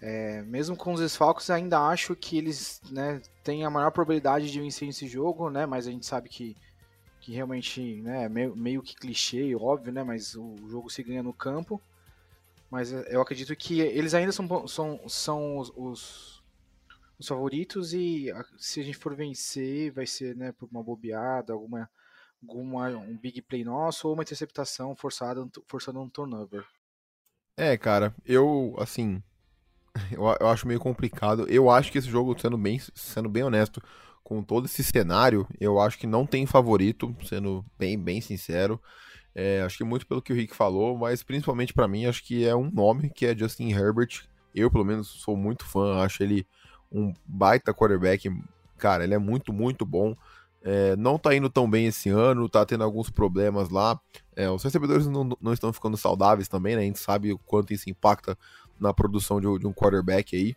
é, 0.00 0.42
mesmo 0.42 0.76
com 0.76 0.92
os 0.92 1.00
desfalques, 1.00 1.48
ainda 1.50 1.80
acho 1.80 2.14
que 2.14 2.36
eles 2.36 2.80
né, 2.90 3.20
têm 3.42 3.64
a 3.64 3.70
maior 3.70 3.90
probabilidade 3.90 4.50
de 4.50 4.60
vencer 4.60 4.88
esse 4.88 5.06
jogo, 5.06 5.48
né? 5.50 5.64
Mas 5.66 5.86
a 5.86 5.90
gente 5.90 6.04
sabe 6.04 6.28
que, 6.28 6.56
que 7.20 7.32
realmente 7.32 8.02
né, 8.02 8.24
é 8.24 8.28
meio, 8.28 8.54
meio 8.54 8.82
que 8.82 8.94
clichê, 8.94 9.54
óbvio, 9.54 9.92
né? 9.92 10.02
Mas 10.02 10.34
o 10.34 10.56
jogo 10.68 10.90
se 10.90 11.02
ganha 11.02 11.22
no 11.22 11.32
campo. 11.32 11.80
Mas 12.70 12.92
é, 12.92 13.14
eu 13.14 13.20
acredito 13.20 13.54
que 13.56 13.80
eles 13.80 14.12
ainda 14.12 14.32
são, 14.32 14.66
são, 14.68 15.08
são 15.08 15.58
os, 15.58 15.72
os, 15.74 16.44
os 17.18 17.26
favoritos 17.26 17.94
e 17.94 18.26
se 18.58 18.80
a 18.80 18.84
gente 18.84 18.98
for 18.98 19.14
vencer, 19.14 19.92
vai 19.92 20.06
ser 20.06 20.36
né, 20.36 20.52
por 20.52 20.68
uma 20.70 20.82
bobeada, 20.82 21.52
alguma 21.52 21.88
alguma, 22.42 22.88
um 22.88 23.16
big 23.16 23.42
play 23.42 23.64
nosso 23.64 24.06
ou 24.06 24.14
uma 24.14 24.22
interceptação 24.22 24.94
forçada, 24.94 25.46
forçando 25.66 26.00
um 26.00 26.08
turnover. 26.08 26.64
É, 27.56 27.76
cara, 27.76 28.14
eu, 28.24 28.76
assim, 28.78 29.22
eu, 30.10 30.24
eu 30.40 30.48
acho 30.48 30.66
meio 30.66 30.80
complicado. 30.80 31.46
Eu 31.48 31.70
acho 31.70 31.90
que 31.90 31.98
esse 31.98 32.08
jogo, 32.08 32.38
sendo 32.38 32.56
bem, 32.56 32.80
sendo 32.94 33.28
bem 33.28 33.42
honesto, 33.42 33.82
com 34.22 34.42
todo 34.42 34.66
esse 34.66 34.82
cenário, 34.82 35.46
eu 35.60 35.80
acho 35.80 35.98
que 35.98 36.06
não 36.06 36.26
tem 36.26 36.46
favorito, 36.46 37.14
sendo 37.24 37.64
bem, 37.78 37.98
bem 37.98 38.20
sincero. 38.20 38.80
É, 39.34 39.62
acho 39.62 39.76
que 39.76 39.84
muito 39.84 40.06
pelo 40.06 40.22
que 40.22 40.32
o 40.32 40.36
Rick 40.36 40.56
falou, 40.56 40.96
mas 40.96 41.22
principalmente 41.22 41.74
para 41.74 41.86
mim, 41.86 42.06
acho 42.06 42.24
que 42.24 42.46
é 42.46 42.56
um 42.56 42.70
nome 42.70 43.10
que 43.10 43.26
é 43.26 43.36
Justin 43.36 43.70
Herbert. 43.70 44.24
Eu, 44.54 44.70
pelo 44.70 44.84
menos, 44.84 45.08
sou 45.08 45.36
muito 45.36 45.64
fã, 45.64 46.02
acho 46.02 46.22
ele 46.22 46.46
um 46.90 47.12
baita 47.26 47.74
quarterback. 47.74 48.30
Cara, 48.78 49.04
ele 49.04 49.14
é 49.14 49.18
muito, 49.18 49.52
muito 49.52 49.84
bom. 49.84 50.16
É, 50.62 50.96
não 50.96 51.18
tá 51.18 51.32
indo 51.34 51.48
tão 51.48 51.70
bem 51.70 51.86
esse 51.86 52.08
ano, 52.08 52.48
tá 52.48 52.66
tendo 52.66 52.82
alguns 52.82 53.08
problemas 53.10 53.68
lá. 53.68 54.00
É, 54.34 54.50
os 54.50 54.62
recebedores 54.62 55.06
não, 55.06 55.28
não, 55.40 55.52
estão 55.52 55.72
ficando 55.72 55.96
saudáveis 55.96 56.48
também, 56.48 56.74
né? 56.74 56.82
A 56.82 56.84
gente 56.84 56.98
sabe 56.98 57.32
o 57.32 57.38
quanto 57.38 57.72
isso 57.72 57.88
impacta 57.88 58.36
na 58.80 58.92
produção 58.92 59.40
de, 59.40 59.58
de 59.58 59.66
um 59.66 59.72
quarterback 59.72 60.36
aí. 60.36 60.56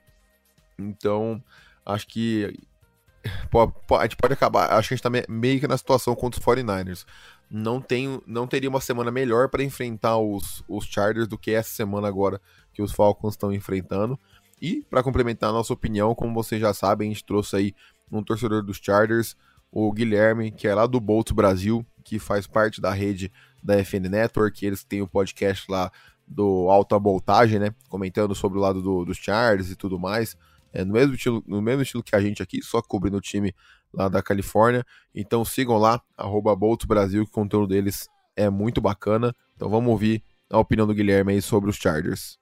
Então, 0.78 1.44
acho 1.86 2.08
que 2.08 2.54
pode, 3.50 3.74
a 3.92 4.04
gente 4.04 4.18
pode 4.18 4.34
acabar. 4.34 4.72
Acho 4.74 4.90
que 4.90 4.94
a 4.94 4.98
gente 4.98 5.04
tá 5.04 5.12
meio 5.28 5.60
que 5.60 5.68
na 5.68 5.78
situação 5.78 6.16
contra 6.16 6.40
os 6.40 6.46
49ers. 6.46 7.06
Não, 7.50 7.82
tem, 7.82 8.22
não 8.28 8.48
teria 8.48 8.70
uma 8.70 8.82
semana 8.82 9.12
melhor 9.12 9.50
para 9.50 9.64
enfrentar 9.64 10.18
os, 10.18 10.64
os 10.68 10.86
Chargers 10.86 11.28
do 11.28 11.38
que 11.38 11.52
essa 11.52 11.72
semana 11.72 12.08
agora 12.08 12.40
que 12.74 12.82
os 12.82 12.92
Falcons 12.92 13.34
estão 13.34 13.52
enfrentando. 13.52 14.18
E, 14.62 14.86
para 14.90 15.02
complementar 15.02 15.50
a 15.50 15.54
nossa 15.54 15.74
opinião, 15.74 16.14
como 16.14 16.34
vocês 16.34 16.62
já 16.62 16.74
sabem, 16.74 17.10
a 17.10 17.14
gente 17.14 17.24
trouxe 17.24 17.56
aí 17.56 17.76
um 18.12 18.24
torcedor 18.24 18.64
dos 18.64 18.78
Chargers 18.78 19.36
o 19.72 19.92
Guilherme, 19.92 20.52
que 20.52 20.68
é 20.68 20.74
lá 20.74 20.88
do 20.88 21.00
Bolt 21.00 21.32
Brasil, 21.32 21.86
que 22.04 22.18
faz 22.18 22.48
parte 22.48 22.82
da 22.82 22.92
rede 22.92 23.32
da 23.64 23.78
FN 23.84 24.10
Network, 24.10 24.66
eles 24.66 24.84
têm 24.84 25.02
o 25.02 25.08
podcast 25.08 25.70
lá 25.70 25.92
do 26.30 26.70
Alta 26.70 27.00
Voltagem, 27.00 27.60
né? 27.60 27.74
Comentando 27.90 28.36
sobre 28.36 28.60
o 28.60 28.62
lado 28.62 28.82
do, 28.82 29.04
dos 29.04 29.18
Chargers 29.18 29.72
e 29.72 29.76
tudo 29.76 30.00
mais. 30.00 30.38
É 30.72 30.86
no 30.86 30.94
mesmo, 30.94 31.16
estilo, 31.16 31.44
no 31.48 31.62
mesmo 31.62 31.82
estilo 31.82 32.04
que 32.04 32.16
a 32.16 32.22
gente 32.22 32.44
aqui, 32.44 32.62
só 32.62 32.82
cobrindo 32.82 33.18
o 33.18 33.22
time 33.22 33.56
lá 33.92 34.08
da 34.08 34.22
Califórnia. 34.22 34.86
Então 35.14 35.44
sigam 35.44 35.78
lá, 35.78 36.00
arroba 36.16 36.56
Brasil, 36.88 37.26
que 37.26 37.32
o 37.32 37.34
conteúdo 37.34 37.68
deles 37.68 38.08
é 38.36 38.50
muito 38.50 38.80
bacana. 38.80 39.36
Então 39.56 39.70
vamos 39.70 39.90
ouvir 39.90 40.24
a 40.50 40.60
opinião 40.60 40.86
do 40.86 40.94
Guilherme 40.94 41.34
aí 41.34 41.42
sobre 41.42 41.70
os 41.70 41.76
Chargers. 41.76 42.38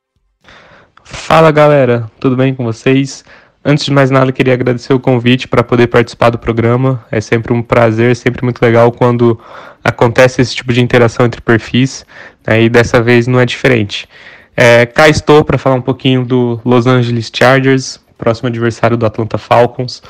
Fala 1.03 1.51
galera, 1.51 2.11
tudo 2.19 2.35
bem 2.35 2.53
com 2.53 2.65
vocês? 2.65 3.23
Antes 3.63 3.85
de 3.85 3.91
mais 3.91 4.09
nada, 4.09 4.31
queria 4.31 4.53
agradecer 4.53 4.93
o 4.93 4.99
convite 4.99 5.47
para 5.47 5.63
poder 5.63 5.87
participar 5.87 6.29
do 6.29 6.37
programa. 6.37 7.05
É 7.11 7.19
sempre 7.19 7.51
um 7.51 7.61
prazer, 7.61 8.15
sempre 8.15 8.43
muito 8.43 8.61
legal 8.61 8.91
quando 8.91 9.39
acontece 9.87 10.41
esse 10.41 10.53
tipo 10.53 10.73
de 10.73 10.81
interação 10.81 11.25
entre 11.25 11.39
perfis, 11.39 12.05
né, 12.45 12.63
e 12.63 12.69
dessa 12.69 13.01
vez 13.01 13.25
não 13.25 13.39
é 13.39 13.45
diferente. 13.45 14.07
É, 14.55 14.85
cá 14.85 15.07
estou 15.07 15.45
para 15.45 15.57
falar 15.57 15.75
um 15.75 15.81
pouquinho 15.81 16.25
do 16.25 16.59
Los 16.65 16.85
Angeles 16.85 17.31
Chargers, 17.33 17.99
próximo 18.17 18.49
adversário 18.49 18.97
do 18.97 19.05
Atlanta 19.05 19.37
Falcons. 19.37 20.03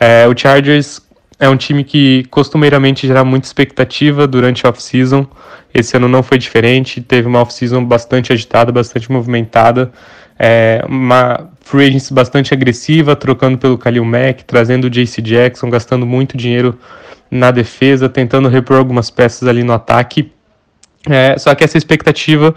É, 0.00 0.26
o 0.26 0.36
Chargers 0.36 1.02
é 1.38 1.48
um 1.48 1.56
time 1.56 1.84
que 1.84 2.24
costumeiramente 2.30 3.06
gera 3.06 3.22
muita 3.22 3.46
expectativa 3.46 4.26
durante 4.26 4.64
a 4.64 4.70
off-season. 4.70 5.26
Esse 5.74 5.96
ano 5.96 6.08
não 6.08 6.22
foi 6.22 6.38
diferente, 6.38 7.00
teve 7.02 7.28
uma 7.28 7.40
off-season 7.40 7.84
bastante 7.84 8.32
agitada, 8.32 8.72
bastante 8.72 9.12
movimentada, 9.12 9.92
é, 10.38 10.82
uma 10.88 11.50
free 11.60 11.88
agency 11.88 12.14
bastante 12.14 12.54
agressiva, 12.54 13.14
trocando 13.14 13.58
pelo 13.58 13.76
Khalil 13.76 14.04
Mack, 14.04 14.44
trazendo 14.44 14.86
o 14.86 14.90
JC 14.90 15.20
Jackson, 15.20 15.68
gastando 15.68 16.06
muito 16.06 16.36
dinheiro 16.36 16.78
na 17.30 17.50
defesa, 17.50 18.08
tentando 18.08 18.48
repor 18.48 18.78
algumas 18.78 19.10
peças 19.10 19.48
ali 19.48 19.62
no 19.62 19.72
ataque. 19.72 20.32
É, 21.08 21.38
só 21.38 21.54
que 21.54 21.64
essa 21.64 21.78
expectativa 21.78 22.54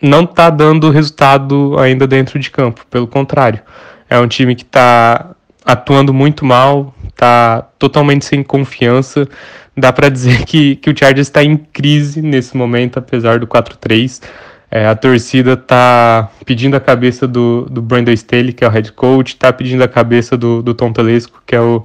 não 0.00 0.24
está 0.24 0.50
dando 0.50 0.90
resultado 0.90 1.78
ainda 1.78 2.06
dentro 2.06 2.38
de 2.38 2.50
campo, 2.50 2.84
pelo 2.90 3.06
contrário. 3.06 3.60
É 4.08 4.18
um 4.18 4.26
time 4.26 4.54
que 4.54 4.62
está 4.62 5.34
atuando 5.64 6.12
muito 6.12 6.44
mal, 6.44 6.94
está 7.08 7.62
totalmente 7.78 8.24
sem 8.24 8.42
confiança. 8.42 9.28
Dá 9.76 9.92
para 9.92 10.08
dizer 10.08 10.44
que, 10.46 10.76
que 10.76 10.90
o 10.90 10.96
Chargers 10.96 11.28
está 11.28 11.44
em 11.44 11.56
crise 11.56 12.22
nesse 12.22 12.56
momento, 12.56 12.98
apesar 12.98 13.38
do 13.38 13.46
4-3. 13.46 14.22
É, 14.70 14.86
a 14.86 14.94
torcida 14.94 15.54
está 15.54 16.30
pedindo 16.44 16.76
a 16.76 16.80
cabeça 16.80 17.26
do, 17.26 17.66
do 17.68 17.82
Brandon 17.82 18.12
Staley, 18.12 18.52
que 18.52 18.64
é 18.64 18.68
o 18.68 18.70
head 18.70 18.92
coach, 18.92 19.30
está 19.30 19.52
pedindo 19.52 19.82
a 19.82 19.88
cabeça 19.88 20.36
do, 20.36 20.62
do 20.62 20.74
Tom 20.74 20.92
Telesco, 20.92 21.42
que 21.44 21.56
é 21.56 21.60
o, 21.60 21.84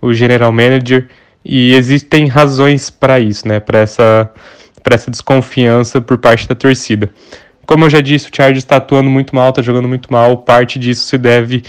o 0.00 0.12
general 0.12 0.52
manager, 0.52 1.08
e 1.44 1.74
existem 1.74 2.26
razões 2.26 2.90
para 2.90 3.20
isso, 3.20 3.46
né, 3.46 3.60
para 3.60 3.80
essa, 3.80 4.30
essa 4.90 5.10
desconfiança 5.10 6.00
por 6.00 6.18
parte 6.18 6.48
da 6.48 6.54
torcida. 6.54 7.10
Como 7.66 7.84
eu 7.84 7.90
já 7.90 8.00
disse, 8.00 8.28
o 8.28 8.34
Chargers 8.34 8.64
está 8.64 8.76
atuando 8.76 9.10
muito 9.10 9.34
mal, 9.34 9.50
está 9.50 9.60
jogando 9.60 9.86
muito 9.86 10.10
mal, 10.10 10.38
parte 10.38 10.78
disso 10.78 11.06
se 11.06 11.18
deve 11.18 11.62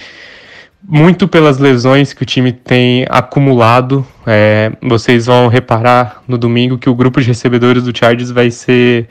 muito 0.82 1.28
pelas 1.28 1.58
lesões 1.58 2.14
que 2.14 2.24
o 2.24 2.26
time 2.26 2.52
tem 2.52 3.06
acumulado. 3.10 4.06
É, 4.26 4.72
vocês 4.82 5.26
vão 5.26 5.48
reparar 5.48 6.24
no 6.28 6.38
domingo 6.38 6.78
que 6.78 6.90
o 6.90 6.96
grupo 6.96 7.20
de 7.20 7.28
recebedores 7.28 7.84
do 7.84 7.98
Chargers 7.98 8.32
vai 8.32 8.50
ser 8.50 9.08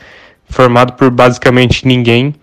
formado 0.49 0.95
por 0.95 1.11
basicamente 1.11 1.87
ninguém. 1.87 2.35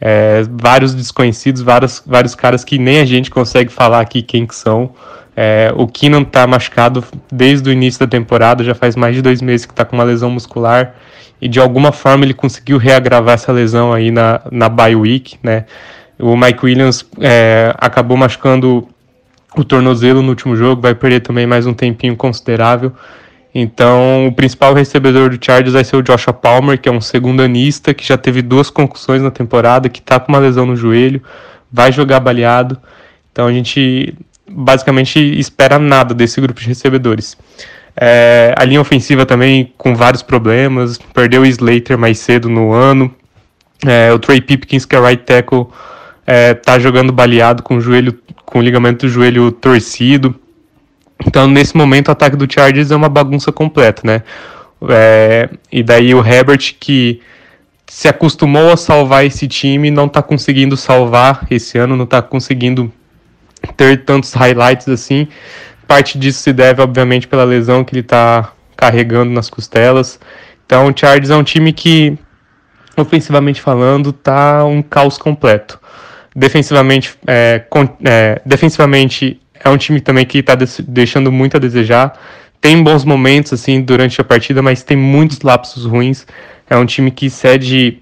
É, 0.00 0.42
vários 0.50 0.94
desconhecidos, 0.94 1.62
vários, 1.62 2.02
vários 2.04 2.34
caras 2.34 2.64
que 2.64 2.76
nem 2.76 2.98
a 2.98 3.04
gente 3.04 3.30
consegue 3.30 3.72
falar 3.72 4.00
aqui 4.00 4.20
quem 4.20 4.46
que 4.46 4.54
são. 4.54 4.92
É, 5.34 5.72
o 5.76 5.86
Keenan 5.86 6.24
tá 6.24 6.46
machucado 6.46 7.02
desde 7.30 7.68
o 7.68 7.72
início 7.72 8.00
da 8.00 8.06
temporada, 8.06 8.62
já 8.62 8.74
faz 8.74 8.94
mais 8.94 9.14
de 9.14 9.22
dois 9.22 9.40
meses 9.40 9.64
que 9.64 9.72
tá 9.72 9.84
com 9.84 9.96
uma 9.96 10.04
lesão 10.04 10.30
muscular 10.30 10.94
e 11.40 11.48
de 11.48 11.58
alguma 11.58 11.90
forma 11.90 12.24
ele 12.24 12.34
conseguiu 12.34 12.78
reagravar 12.78 13.34
essa 13.34 13.50
lesão 13.50 13.92
aí 13.92 14.10
na, 14.10 14.40
na 14.50 14.68
bye 14.68 14.94
week, 14.94 15.38
né? 15.42 15.64
O 16.18 16.36
Mike 16.36 16.64
Williams 16.64 17.04
é, 17.20 17.74
acabou 17.78 18.16
machucando 18.16 18.86
o 19.56 19.64
tornozelo 19.64 20.22
no 20.22 20.28
último 20.28 20.54
jogo, 20.54 20.80
vai 20.80 20.94
perder 20.94 21.20
também 21.20 21.46
mais 21.46 21.66
um 21.66 21.74
tempinho 21.74 22.14
considerável. 22.14 22.92
Então, 23.54 24.28
o 24.28 24.32
principal 24.32 24.72
recebedor 24.72 25.30
do 25.30 25.44
Chargers 25.44 25.74
vai 25.74 25.84
ser 25.84 25.96
o 25.96 26.02
Joshua 26.02 26.32
Palmer, 26.32 26.80
que 26.80 26.88
é 26.88 26.92
um 26.92 27.00
segundo 27.00 27.42
anista, 27.42 27.92
que 27.92 28.06
já 28.06 28.16
teve 28.16 28.40
duas 28.40 28.70
concussões 28.70 29.20
na 29.20 29.30
temporada, 29.30 29.88
que 29.88 29.98
está 29.98 30.20
com 30.20 30.32
uma 30.32 30.38
lesão 30.38 30.64
no 30.64 30.76
joelho, 30.76 31.20
vai 31.70 31.90
jogar 31.92 32.20
baleado. 32.20 32.78
Então, 33.30 33.46
a 33.46 33.52
gente 33.52 34.14
basicamente 34.48 35.18
espera 35.38 35.78
nada 35.78 36.14
desse 36.14 36.40
grupo 36.40 36.60
de 36.60 36.66
recebedores. 36.66 37.36
É, 37.96 38.54
a 38.56 38.64
linha 38.64 38.80
ofensiva 38.80 39.26
também 39.26 39.72
com 39.76 39.94
vários 39.94 40.22
problemas, 40.22 40.98
perdeu 41.12 41.42
o 41.42 41.46
Slater 41.46 41.98
mais 41.98 42.18
cedo 42.18 42.48
no 42.48 42.72
ano. 42.72 43.14
É, 43.86 44.12
o 44.12 44.18
Trey 44.18 44.40
Pipkins, 44.40 44.84
que 44.84 44.96
é 44.96 45.00
right 45.00 45.22
tackle, 45.24 45.66
é, 46.26 46.54
tá 46.54 46.78
jogando 46.78 47.12
baleado 47.12 47.62
com 47.62 47.76
o 47.76 47.80
joelho, 47.80 48.18
com 48.44 48.60
o 48.60 48.62
ligamento 48.62 49.06
do 49.06 49.12
joelho 49.12 49.50
torcido. 49.50 50.34
Então, 51.26 51.46
nesse 51.46 51.76
momento, 51.76 52.08
o 52.08 52.12
ataque 52.12 52.36
do 52.36 52.52
Chargers 52.52 52.90
é 52.90 52.96
uma 52.96 53.08
bagunça 53.08 53.52
completa, 53.52 54.02
né? 54.04 54.22
É, 54.88 55.48
e 55.70 55.82
daí 55.82 56.14
o 56.14 56.26
Herbert, 56.26 56.74
que 56.80 57.20
se 57.86 58.08
acostumou 58.08 58.72
a 58.72 58.76
salvar 58.76 59.24
esse 59.24 59.46
time, 59.46 59.90
não 59.90 60.06
está 60.06 60.22
conseguindo 60.22 60.76
salvar 60.76 61.46
esse 61.50 61.78
ano, 61.78 61.96
não 61.96 62.04
está 62.04 62.22
conseguindo 62.22 62.90
ter 63.82 64.04
tantos 64.04 64.32
highlights 64.32 64.88
assim. 64.88 65.26
Parte 65.86 66.16
disso 66.16 66.40
se 66.40 66.52
deve, 66.52 66.80
obviamente, 66.80 67.26
pela 67.26 67.44
lesão 67.44 67.82
que 67.82 67.92
ele 67.92 68.00
está 68.00 68.52
carregando 68.76 69.32
nas 69.32 69.50
costelas. 69.50 70.20
Então, 70.64 70.86
o 70.86 70.92
Chargers 70.96 71.30
é 71.30 71.36
um 71.36 71.42
time 71.42 71.72
que, 71.72 72.16
ofensivamente 72.96 73.60
falando, 73.60 74.12
tá 74.12 74.64
um 74.64 74.80
caos 74.80 75.18
completo. 75.18 75.78
Defensivamente, 76.34 77.14
é, 77.26 77.64
é, 78.04 78.40
defensivamente 78.46 79.40
é 79.62 79.68
um 79.68 79.76
time 79.76 80.00
também 80.00 80.24
que 80.24 80.38
está 80.38 80.56
deixando 80.86 81.30
muito 81.30 81.56
a 81.56 81.60
desejar. 81.60 82.18
Tem 82.60 82.80
bons 82.82 83.04
momentos 83.04 83.52
assim 83.52 83.82
durante 83.82 84.20
a 84.20 84.24
partida, 84.24 84.62
mas 84.62 84.82
tem 84.82 84.96
muitos 84.96 85.40
lapsos 85.42 85.84
ruins. 85.84 86.26
É 86.70 86.76
um 86.76 86.86
time 86.86 87.10
que 87.10 87.28
cede 87.28 87.98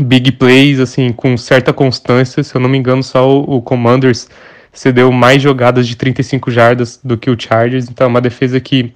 big 0.00 0.32
plays 0.32 0.80
assim 0.80 1.12
com 1.12 1.36
certa 1.36 1.72
constância. 1.72 2.42
Se 2.42 2.54
eu 2.54 2.60
não 2.60 2.68
me 2.68 2.78
engano, 2.78 3.02
só 3.02 3.28
o, 3.28 3.58
o 3.58 3.62
Commanders 3.62 4.28
cedeu 4.74 5.10
mais 5.10 5.40
jogadas 5.40 5.86
de 5.86 5.96
35 5.96 6.50
jardas 6.50 7.00
do 7.02 7.16
que 7.16 7.30
o 7.30 7.40
Chargers. 7.40 7.88
Então 7.88 8.06
é 8.06 8.08
uma 8.08 8.20
defesa 8.20 8.60
que 8.60 8.92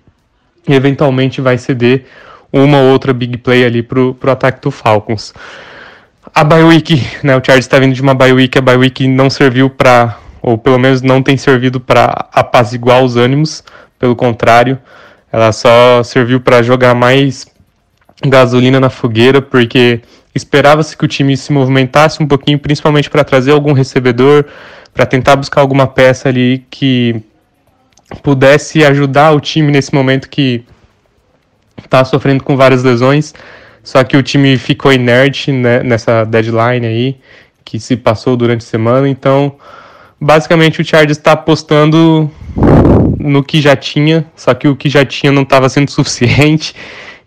eventualmente 0.68 1.40
vai 1.40 1.56
ceder 1.56 2.04
uma 2.52 2.78
ou 2.78 2.92
outra 2.92 3.12
big 3.12 3.38
play 3.38 3.64
ali 3.64 3.82
pro, 3.82 4.14
pro 4.14 4.30
ataque 4.30 4.61
do 4.61 4.70
Falcons. 4.70 5.32
A 6.35 6.44
bye 6.44 6.62
né, 7.23 7.37
o 7.37 7.44
Chargers 7.44 7.64
está 7.64 7.78
vindo 7.78 7.94
de 7.94 8.02
uma 8.02 8.14
bye 8.14 8.32
week, 8.32 8.58
a 8.58 8.61
bye 8.61 8.76
week 8.76 9.06
não 9.06 9.30
serviu 9.30 9.70
para 9.70 10.18
ou 10.42 10.56
pelo 10.56 10.78
menos 10.78 11.02
não 11.02 11.23
tem 11.23 11.37
servido 11.37 11.80
para 11.80 12.28
apaziguar 12.32 13.02
os 13.02 13.16
ânimos, 13.16 13.62
pelo 13.99 14.14
contrário, 14.14 14.78
ela 15.32 15.52
só 15.52 16.02
serviu 16.02 16.40
para 16.40 16.62
jogar 16.62 16.94
mais 16.94 17.47
gasolina 18.26 18.80
na 18.80 18.88
fogueira, 18.88 19.42
porque 19.42 20.00
esperava-se 20.38 20.97
que 20.97 21.04
o 21.04 21.09
time 21.09 21.37
se 21.37 21.52
movimentasse 21.52 22.23
um 22.23 22.26
pouquinho, 22.26 22.59
principalmente 22.59 23.11
para 23.11 23.23
trazer 23.23 23.52
algum 23.52 23.73
recebedor, 23.73 24.47
para 24.95 25.04
tentar 25.04 25.37
buscar 25.37 25.61
alguma 25.61 25.87
peça 25.87 26.28
ali 26.28 26.64
que 26.71 27.23
pudesse 28.23 28.85
ajudar 28.85 29.33
o 29.33 29.40
time 29.40 29.71
nesse 29.71 29.95
momento 29.95 30.28
que 30.28 30.64
está 31.85 32.04
sofrendo 32.04 32.42
com 32.42 32.57
várias 32.57 32.83
lesões. 32.83 33.35
Só 33.83 34.02
que 34.04 34.16
o 34.16 34.23
time 34.23 34.57
ficou 34.57 34.92
inerte 34.92 35.52
né, 35.52 35.83
nessa 35.83 36.25
deadline 36.25 36.87
aí, 36.87 37.16
que 37.64 37.78
se 37.78 37.97
passou 37.97 38.37
durante 38.37 38.62
a 38.62 38.68
semana, 38.68 39.09
então 39.09 39.57
basicamente 40.21 40.80
o 40.80 40.85
Chargers 40.85 41.16
está 41.16 41.33
apostando 41.33 42.30
no 43.18 43.42
que 43.42 43.61
já 43.61 43.76
tinha, 43.76 44.26
só 44.35 44.54
que 44.54 44.68
o 44.68 44.76
que 44.76 44.88
já 44.88 45.04
tinha 45.04 45.33
não 45.33 45.42
estava 45.42 45.68
sendo 45.68 45.90
suficiente. 45.92 46.75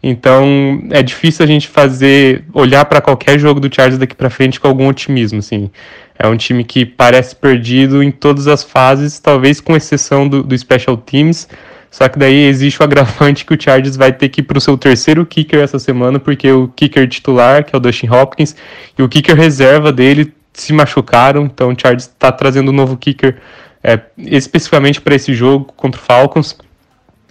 Então 0.04 0.82
é 0.90 1.04
difícil 1.04 1.44
a 1.44 1.48
gente 1.48 1.68
fazer 1.68 2.44
olhar 2.54 2.86
para 2.86 3.02
qualquer 3.02 3.38
jogo 3.38 3.60
do 3.60 3.74
Chargers 3.74 4.00
daqui 4.00 4.16
para 4.16 4.30
frente 4.30 4.60
com 4.60 4.68
algum 4.68 4.88
otimismo, 4.88 5.40
assim. 5.40 5.70
É 6.18 6.28
um 6.28 6.36
time 6.36 6.64
que 6.64 6.86
parece 6.86 7.36
perdido 7.36 8.02
em 8.02 8.12
todas 8.12 8.48
as 8.48 8.64
fases, 8.64 9.20
talvez 9.20 9.60
com 9.60 9.76
exceção 9.76 10.28
do, 10.28 10.44
do 10.44 10.58
Special 10.58 10.98
Teams. 10.98 11.48
Só 11.92 12.08
que 12.08 12.18
daí 12.18 12.46
existe 12.46 12.82
o 12.82 12.84
agravante 12.84 13.46
que 13.46 13.54
o 13.54 13.62
Chargers 13.62 13.98
vai 13.98 14.14
ter 14.14 14.30
que 14.30 14.40
ir 14.40 14.44
para 14.44 14.58
o 14.58 14.62
seu 14.62 14.78
terceiro 14.78 15.26
kicker 15.26 15.60
essa 15.60 15.78
semana, 15.78 16.20
porque 16.20 16.50
o 16.50 16.70
kicker 16.70 17.08
titular, 17.08 17.66
que 17.66 17.76
é 17.76 17.78
o 17.78 17.82
Dustin 17.82 18.08
Hopkins, 18.08 18.56
e 18.98 19.04
o 19.04 19.10
kicker 19.10 19.36
reserva 19.36 19.92
dele 19.92 20.34
se 20.54 20.72
machucaram, 20.74 21.46
então 21.46 21.70
o 21.70 21.76
Chargers 21.78 22.04
está 22.04 22.32
trazendo 22.32 22.72
um 22.72 22.74
novo 22.74 22.96
kicker 22.96 23.38
é, 23.84 24.00
especificamente 24.18 25.02
para 25.02 25.16
esse 25.16 25.34
jogo 25.34 25.74
contra 25.76 26.00
o 26.00 26.04
Falcons. 26.04 26.58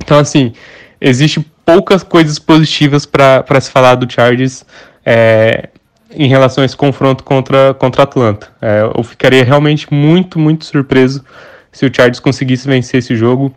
Então, 0.02 0.18
assim, 0.18 0.52
existe 1.00 1.44
poucas 1.72 2.02
coisas 2.02 2.36
positivas 2.36 3.06
para 3.06 3.60
se 3.60 3.70
falar 3.70 3.94
do 3.94 4.12
Chargers 4.12 4.64
é, 5.06 5.68
em 6.10 6.28
relação 6.28 6.62
a 6.62 6.64
esse 6.64 6.76
confronto 6.76 7.22
contra, 7.22 7.74
contra 7.74 8.02
Atlanta. 8.02 8.48
É, 8.60 8.82
eu 8.96 9.04
ficaria 9.04 9.44
realmente 9.44 9.86
muito, 9.94 10.36
muito 10.36 10.64
surpreso 10.64 11.24
se 11.70 11.86
o 11.86 11.94
Chargers 11.94 12.18
conseguisse 12.18 12.66
vencer 12.66 12.98
esse 12.98 13.14
jogo. 13.14 13.54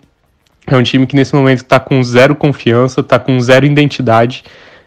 É 0.67 0.77
um 0.77 0.84
time 0.84 1.08
que 1.08 1.15
nesse 1.15 1.34
momento 1.34 1.63
está 1.63 1.79
com 1.79 2.03
zero 2.03 2.36
confiança, 2.36 3.01
está 3.01 3.17
com 3.17 3.39
zero 3.39 3.65
identidade. 3.65 4.43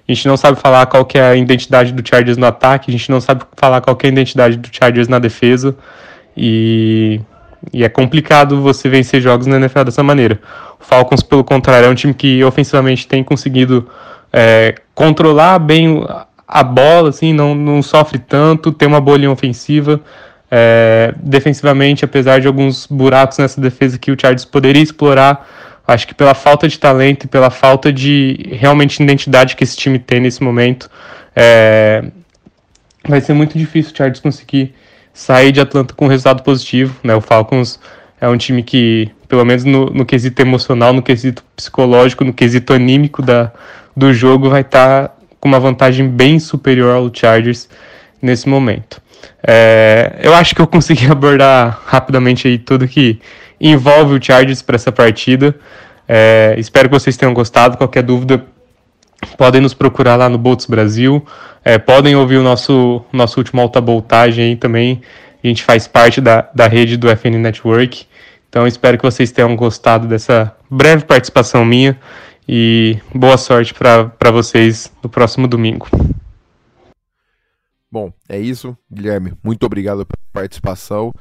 A 0.09 0.13
gente 0.13 0.29
não 0.29 0.37
sabe 0.37 0.61
falar 0.61 0.87
qual 0.87 1.05
que 1.05 1.19
é 1.19 1.31
a 1.31 1.35
identidade 1.35 1.93
do 1.93 2.09
Chargers 2.09 2.37
no 2.37 2.47
ataque, 2.47 2.93
a 2.93 2.93
gente 2.93 3.11
não 3.11 3.21
sabe 3.21 3.43
falar 3.57 3.81
qual 3.81 3.97
que 3.97 4.07
é 4.07 4.09
a 4.09 4.13
identidade 4.13 4.57
do 4.57 4.69
Chargers 4.71 5.09
na 5.09 5.19
defesa. 5.19 5.77
E, 6.37 7.21
e 7.73 7.85
é 7.85 7.89
complicado 7.89 8.61
você 8.61 8.89
vencer 8.89 9.21
jogos 9.21 9.47
na 9.47 9.57
NFL 9.57 9.85
dessa 9.85 10.03
maneira. 10.03 10.41
O 10.81 10.85
Falcons, 10.85 11.23
pelo 11.23 11.45
contrário, 11.45 11.87
é 11.87 11.91
um 11.91 11.95
time 11.95 12.15
que 12.15 12.43
ofensivamente 12.45 13.07
tem 13.07 13.23
conseguido 13.23 13.89
é, 14.33 14.75
controlar 14.95 15.59
bem 15.59 16.05
a 16.47 16.63
bola, 16.63 17.09
assim, 17.09 17.33
não, 17.33 17.55
não 17.55 17.83
sofre 17.83 18.19
tanto, 18.19 18.73
tem 18.73 18.87
uma 18.87 19.01
boa 19.01 19.17
linha 19.17 19.31
ofensiva. 19.31 20.01
É, 20.51 21.13
defensivamente, 21.19 22.05
apesar 22.05 22.41
de 22.41 22.47
alguns 22.47 22.87
buracos 22.87 23.39
nessa 23.39 23.61
defesa 23.61 23.99
que 23.99 24.13
o 24.13 24.17
Chargers 24.19 24.45
poderia 24.45 24.83
explorar, 24.83 25.45
Acho 25.87 26.09
que 26.09 26.15
pela 26.15 26.35
falta 26.35 26.67
de 26.67 26.79
talento 26.79 27.25
e 27.25 27.29
pela 27.29 27.49
falta 27.49 27.93
de 27.93 28.51
realmente 28.53 29.01
identidade 29.01 29.55
que 29.55 29.63
esse 29.63 29.77
time 29.77 30.01
tem 30.01 30.19
nesse 30.19 30.43
momento, 30.43 30.91
é, 31.35 32.05
vai 33.07 33.21
ser 33.21 33.35
muito 33.35 33.57
difícil 33.57 33.93
o 33.93 33.97
Chargers 33.97 34.19
conseguir 34.19 34.75
sair 35.17 35.51
de 35.51 35.63
Atlanta 35.63 35.95
com 35.95 36.05
um 36.05 36.09
resultado 36.09 36.43
positivo. 36.43 36.95
Né? 37.03 37.15
O 37.15 37.23
Falcons 37.23 37.81
é 38.21 38.29
um 38.29 38.37
time 38.37 38.63
que, 38.63 39.11
pelo 39.27 39.47
menos 39.47 39.65
no, 39.65 39.87
no 39.87 40.05
quesito 40.05 40.41
emocional, 40.43 40.93
no 40.93 41.03
quesito 41.03 41.43
psicológico, 41.57 42.23
no 42.23 42.35
quesito 42.35 42.75
anímico 42.75 43.23
da, 43.23 43.51
do 43.97 44.13
jogo, 44.13 44.51
vai 44.51 44.61
estar 44.61 45.09
tá 45.09 45.15
com 45.41 45.49
uma 45.49 45.59
vantagem 45.59 46.07
bem 46.07 46.39
superior 46.39 46.95
ao 46.95 47.11
Chargers 47.13 47.67
nesse 48.21 48.47
momento. 48.47 49.01
É, 49.43 50.21
eu 50.23 50.35
acho 50.35 50.55
que 50.55 50.61
eu 50.61 50.67
consegui 50.67 51.07
abordar 51.11 51.81
rapidamente 51.87 52.47
aí 52.47 52.59
tudo 52.59 52.87
que 52.87 53.19
envolve 53.59 54.15
o 54.15 54.23
Chargers 54.23 54.61
para 54.61 54.77
essa 54.77 54.93
partida. 54.93 55.57
É, 56.07 56.55
espero 56.59 56.91
que 56.91 56.95
vocês 56.95 57.17
tenham 57.17 57.33
gostado. 57.33 57.79
Qualquer 57.79 58.03
dúvida, 58.03 58.45
podem 59.37 59.61
nos 59.61 59.75
procurar 59.75 60.17
lá 60.17 60.29
no 60.29 60.39
Bolts 60.39 60.67
Brasil. 60.67 61.25
É, 61.65 61.79
podem 61.79 62.15
ouvir 62.15 62.37
o 62.37 62.43
nosso, 62.43 63.05
nosso 63.13 63.41
último 63.41 63.61
alta 63.61 63.81
voltagem 63.81 64.45
aí 64.45 64.57
também. 64.57 65.01
A 65.43 65.47
gente 65.47 65.65
faz 65.65 65.89
parte 65.89 66.21
da, 66.21 66.49
da 66.55 66.67
rede 66.67 66.97
do 66.97 67.09
FN 67.09 67.39
Network. 67.39 68.07
Então 68.49 68.67
espero 68.67 68.97
que 68.97 69.05
vocês 69.05 69.33
tenham 69.33 69.55
gostado 69.57 70.07
dessa 70.07 70.55
breve 70.71 71.05
participação 71.05 71.65
minha 71.65 71.99
e 72.49 72.99
boa 73.15 73.37
sorte 73.37 73.75
para 73.75 74.31
vocês 74.31 74.93
no 75.03 75.09
próximo 75.09 75.49
domingo. 75.49 75.89
Bom, 77.91 78.13
é 78.29 78.39
isso, 78.39 78.77
Guilherme. 78.91 79.33
Muito 79.43 79.65
obrigado 79.65 80.07
pela 80.07 80.19
participação. 80.33 81.13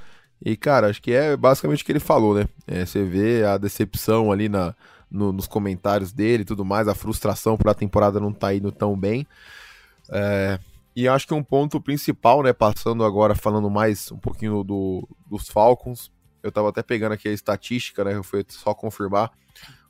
E, 0.43 0.55
cara, 0.55 0.88
acho 0.89 1.01
que 1.01 1.12
é 1.12 1.35
basicamente 1.35 1.81
o 1.81 1.85
que 1.85 1.91
ele 1.91 2.00
falou, 2.00 2.35
né? 2.35 2.45
É, 2.67 2.85
você 2.85 3.03
vê 3.03 3.43
a 3.43 3.57
decepção 3.57 4.31
ali 4.31 4.50
na, 4.50 4.75
no, 5.09 5.31
nos 5.31 5.47
comentários 5.47 6.12
dele 6.12 6.43
e 6.43 6.45
tudo 6.45 6.65
mais, 6.65 6.88
a 6.88 6.95
frustração 6.95 7.57
por 7.57 7.69
a 7.69 7.74
temporada 7.74 8.19
não 8.19 8.33
tá 8.33 8.53
indo 8.53 8.71
tão 8.71 8.97
bem. 8.97 9.27
É, 10.09 10.59
e 10.95 11.07
acho 11.07 11.27
que 11.27 11.33
um 11.33 11.43
ponto 11.43 11.81
principal, 11.81 12.41
né, 12.41 12.53
passando 12.53 13.03
agora 13.03 13.35
falando 13.35 13.69
mais 13.69 14.12
um 14.12 14.17
pouquinho 14.17 14.63
do, 14.63 15.07
dos 15.29 15.50
Falcons, 15.50 16.12
eu 16.41 16.51
tava 16.51 16.69
até 16.69 16.81
pegando 16.83 17.13
aqui 17.13 17.27
a 17.27 17.33
estatística, 17.33 18.03
né, 18.03 18.21
foi 18.24 18.45
só 18.47 18.74
confirmar, 18.74 19.31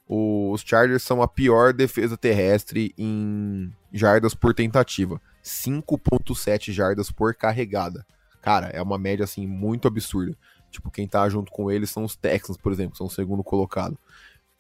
os 0.08 0.62
Chargers 0.62 1.04
são 1.04 1.22
a 1.22 1.28
pior 1.28 1.74
defesa 1.74 2.16
terrestre 2.16 2.94
em 2.98 3.74
jardas 3.92 4.36
por 4.36 4.54
tentativa, 4.54 5.20
5.7 5.44 6.72
jardas 6.72 7.12
por 7.12 7.34
carregada. 7.34 8.06
Cara, 8.42 8.68
é 8.68 8.82
uma 8.82 9.00
média 9.00 9.24
assim 9.24 9.48
muito 9.48 9.88
absurda. 9.88 10.38
Tipo, 10.70 10.92
quem 10.92 11.08
tá 11.08 11.28
junto 11.30 11.52
com 11.52 11.72
eles 11.72 11.90
são 11.90 12.04
os 12.04 12.16
Texans, 12.16 12.58
por 12.58 12.72
exemplo, 12.72 12.96
são 12.96 13.08
o 13.08 13.10
segundo 13.10 13.44
colocado. 13.44 13.98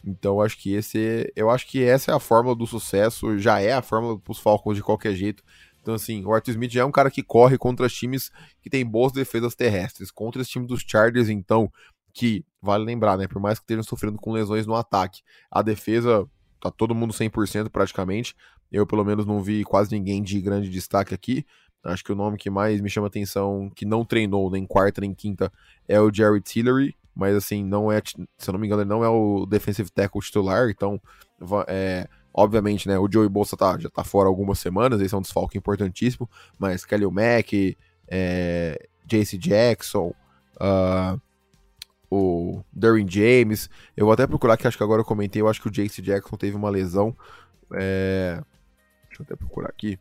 Então, 0.05 0.39
acho 0.39 0.57
que 0.57 0.74
esse, 0.74 1.31
eu 1.35 1.50
acho 1.50 1.67
que 1.67 1.83
essa 1.83 2.12
é 2.12 2.13
a 2.13 2.19
fórmula 2.19 2.55
do 2.55 2.67
sucesso, 2.67 3.39
já 3.39 3.59
é 3.59 3.74
a 3.74 3.81
fórmula 3.81 4.19
pros 4.19 4.38
Falcons 4.38 4.75
de 4.75 4.83
qualquer 4.83 5.15
jeito. 5.15 5.43
Então, 5.81 5.95
assim, 5.95 6.24
o 6.24 6.31
Arthur 6.31 6.51
Smith 6.51 6.71
já 6.71 6.81
é 6.81 6.85
um 6.85 6.91
cara 6.91 7.09
que 7.09 7.24
corre 7.24 7.57
contra 7.57 7.89
times 7.89 8.31
que 8.62 8.69
tem 8.69 8.85
boas 8.85 9.12
defesas 9.12 9.55
terrestres. 9.55 10.12
Contra 10.12 10.41
esse 10.41 10.51
time 10.51 10.67
dos 10.67 10.83
Chargers, 10.85 11.29
então, 11.29 11.71
que, 12.13 12.45
vale 12.62 12.83
lembrar, 12.85 13.17
né, 13.17 13.27
por 13.27 13.41
mais 13.41 13.57
que 13.57 13.63
estejam 13.63 13.83
sofrendo 13.83 14.17
com 14.17 14.31
lesões 14.31 14.67
no 14.67 14.75
ataque, 14.75 15.21
a 15.50 15.62
defesa 15.63 16.27
tá 16.62 16.69
todo 16.69 16.95
mundo 16.95 17.13
100% 17.13 17.69
praticamente. 17.69 18.35
Eu, 18.71 18.85
pelo 18.85 19.03
menos, 19.03 19.25
não 19.25 19.41
vi 19.41 19.63
quase 19.63 19.91
ninguém 19.91 20.21
de 20.21 20.39
grande 20.39 20.69
destaque 20.69 21.13
aqui. 21.13 21.45
Acho 21.83 22.03
que 22.03 22.12
o 22.12 22.15
nome 22.15 22.38
que 22.38 22.50
mais 22.50 22.81
me 22.81 22.89
chama 22.89 23.07
atenção, 23.07 23.71
que 23.75 23.85
não 23.85 24.03
treinou 24.03 24.50
nem 24.50 24.65
quarta 24.65 25.01
nem 25.01 25.13
quinta, 25.13 25.51
é 25.88 26.00
o 26.00 26.12
Jerry 26.12 26.41
Tillery, 26.41 26.95
mas 27.15 27.36
assim, 27.36 27.63
não 27.63 27.91
é, 27.91 28.01
se 28.38 28.50
eu 28.50 28.51
não 28.51 28.60
me 28.60 28.67
engano, 28.67 28.81
ele 28.81 28.89
não 28.89 29.03
é 29.03 29.10
o 29.10 29.45
defensive 29.45 29.89
tackle 29.89 30.22
titular, 30.22 30.69
então, 30.69 31.00
é, 31.67 32.07
obviamente, 32.34 32.88
né, 32.88 33.00
o 33.00 33.10
Joey 33.12 33.29
Bolsa 33.29 33.55
tá, 33.55 33.77
já 33.79 33.89
tá 33.89 34.03
fora 34.03 34.27
algumas 34.27 34.60
semanas, 34.60 35.00
esse 35.01 35.15
é 35.15 35.17
um 35.17 35.22
desfalque 35.22 35.57
importantíssimo, 35.57 36.29
mas 36.60 36.84
Kelly 36.86 37.10
Mack, 37.10 37.77
é, 38.07 38.88
JC 39.05 39.38
Jackson, 39.38 40.13
uh, 40.57 41.22
o 42.10 42.63
Derwin 42.74 43.10
James, 43.10 43.69
eu 43.95 44.05
vou 44.05 44.13
até 44.13 44.27
procurar 44.27 44.57
que 44.57 44.67
acho 44.67 44.77
que 44.77 44.84
agora 44.84 45.01
eu 45.01 45.05
comentei, 45.05 45.41
eu 45.41 45.48
acho 45.48 45.62
que 45.62 45.67
o 45.67 45.72
JC 45.72 46.01
Jackson 46.01 46.36
teve 46.36 46.55
uma 46.55 46.69
lesão, 46.69 47.15
é, 47.74 48.41
deixa 49.08 49.21
eu 49.21 49.25
até 49.25 49.36
procurar 49.36 49.69
aqui, 49.69 49.97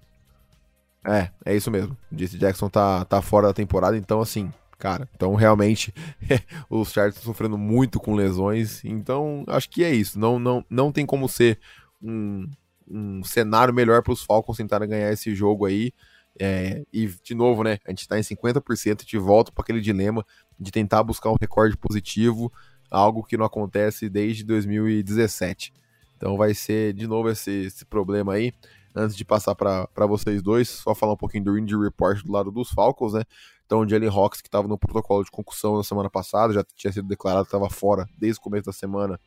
é, 1.07 1.31
é 1.45 1.55
isso 1.55 1.71
mesmo. 1.71 1.97
O 2.11 2.19
Jesse 2.19 2.39
Jackson 2.39 2.69
tá, 2.69 3.05
tá 3.05 3.21
fora 3.21 3.49
da 3.49 3.53
temporada, 3.53 3.97
então 3.97 4.21
assim, 4.21 4.51
cara, 4.85 5.09
então 5.15 5.35
realmente 5.35 5.95
os 6.69 6.93
Chargers 6.93 7.17
estão 7.17 7.33
sofrendo 7.33 7.57
muito 7.57 7.99
com 7.99 8.15
lesões, 8.15 8.85
então 8.85 9.43
acho 9.47 9.71
que 9.71 9.83
é 9.83 9.91
isso. 9.91 10.19
Não, 10.19 10.39
não, 10.39 10.63
não 10.69 10.93
tem 10.93 11.07
como 11.07 11.27
ser 11.27 11.59
um, 12.03 12.47
um 12.87 13.25
cenário 13.25 13.73
melhor 13.73 14.03
para 14.03 14.13
os 14.13 14.23
Falcons 14.23 14.59
tentarem 14.59 14.87
ganhar 14.87 15.11
esse 15.11 15.35
jogo 15.35 15.65
aí. 15.65 15.91
É, 16.39 16.83
e 16.93 17.07
de 17.07 17.35
novo, 17.35 17.65
né? 17.65 17.79
A 17.87 17.93
gente 17.93 18.03
está 18.03 18.19
em 18.19 18.23
50% 18.23 19.05
e 19.05 19.07
de 19.07 19.17
volta 19.17 19.51
para 19.51 19.63
aquele 19.63 19.81
dilema 19.81 20.23
de 20.61 20.71
tentar 20.71 21.03
buscar 21.03 21.31
um 21.31 21.37
recorde 21.41 21.79
positivo, 21.79 22.53
algo 22.91 23.23
que 23.23 23.39
não 23.39 23.47
acontece 23.47 24.11
desde 24.11 24.45
2017. 24.45 25.73
Então 26.15 26.37
vai 26.37 26.53
ser 26.53 26.93
de 26.93 27.07
novo 27.07 27.31
esse, 27.31 27.51
esse 27.51 27.87
problema 27.87 28.35
aí 28.35 28.53
antes 28.95 29.17
de 29.17 29.25
passar 29.25 29.55
para 29.55 30.07
vocês 30.07 30.43
dois, 30.43 30.69
só 30.69 30.95
falar 30.95 31.15
um 31.15 31.17
pouquinho 31.17 31.45
do 31.45 31.59
injury 31.59 31.85
report 31.85 32.23
do 32.23 32.33
lado 32.33 32.51
dos 32.51 32.71
Falcons, 32.71 33.15
né? 33.15 33.23
Então, 33.67 33.81
o 33.81 33.89
Jalen 33.89 34.11
Hawks, 34.11 34.41
que 34.41 34.49
estava 34.49 34.69
no 34.69 34.79
protocolo 34.79 35.25
de 35.25 35.31
concussão 35.31 35.77
na 35.77 35.83
semana 35.83 36.11
passada, 36.11 36.53
já 36.53 36.63
tinha 36.77 36.93
sido 36.93 37.09
declarado 37.09 37.45
que 37.45 37.49
estava 37.49 37.71
fora 37.71 38.07
desde 38.17 38.39
o 38.39 38.43
começo 38.43 38.67
da 38.67 38.73
semana. 38.73 39.19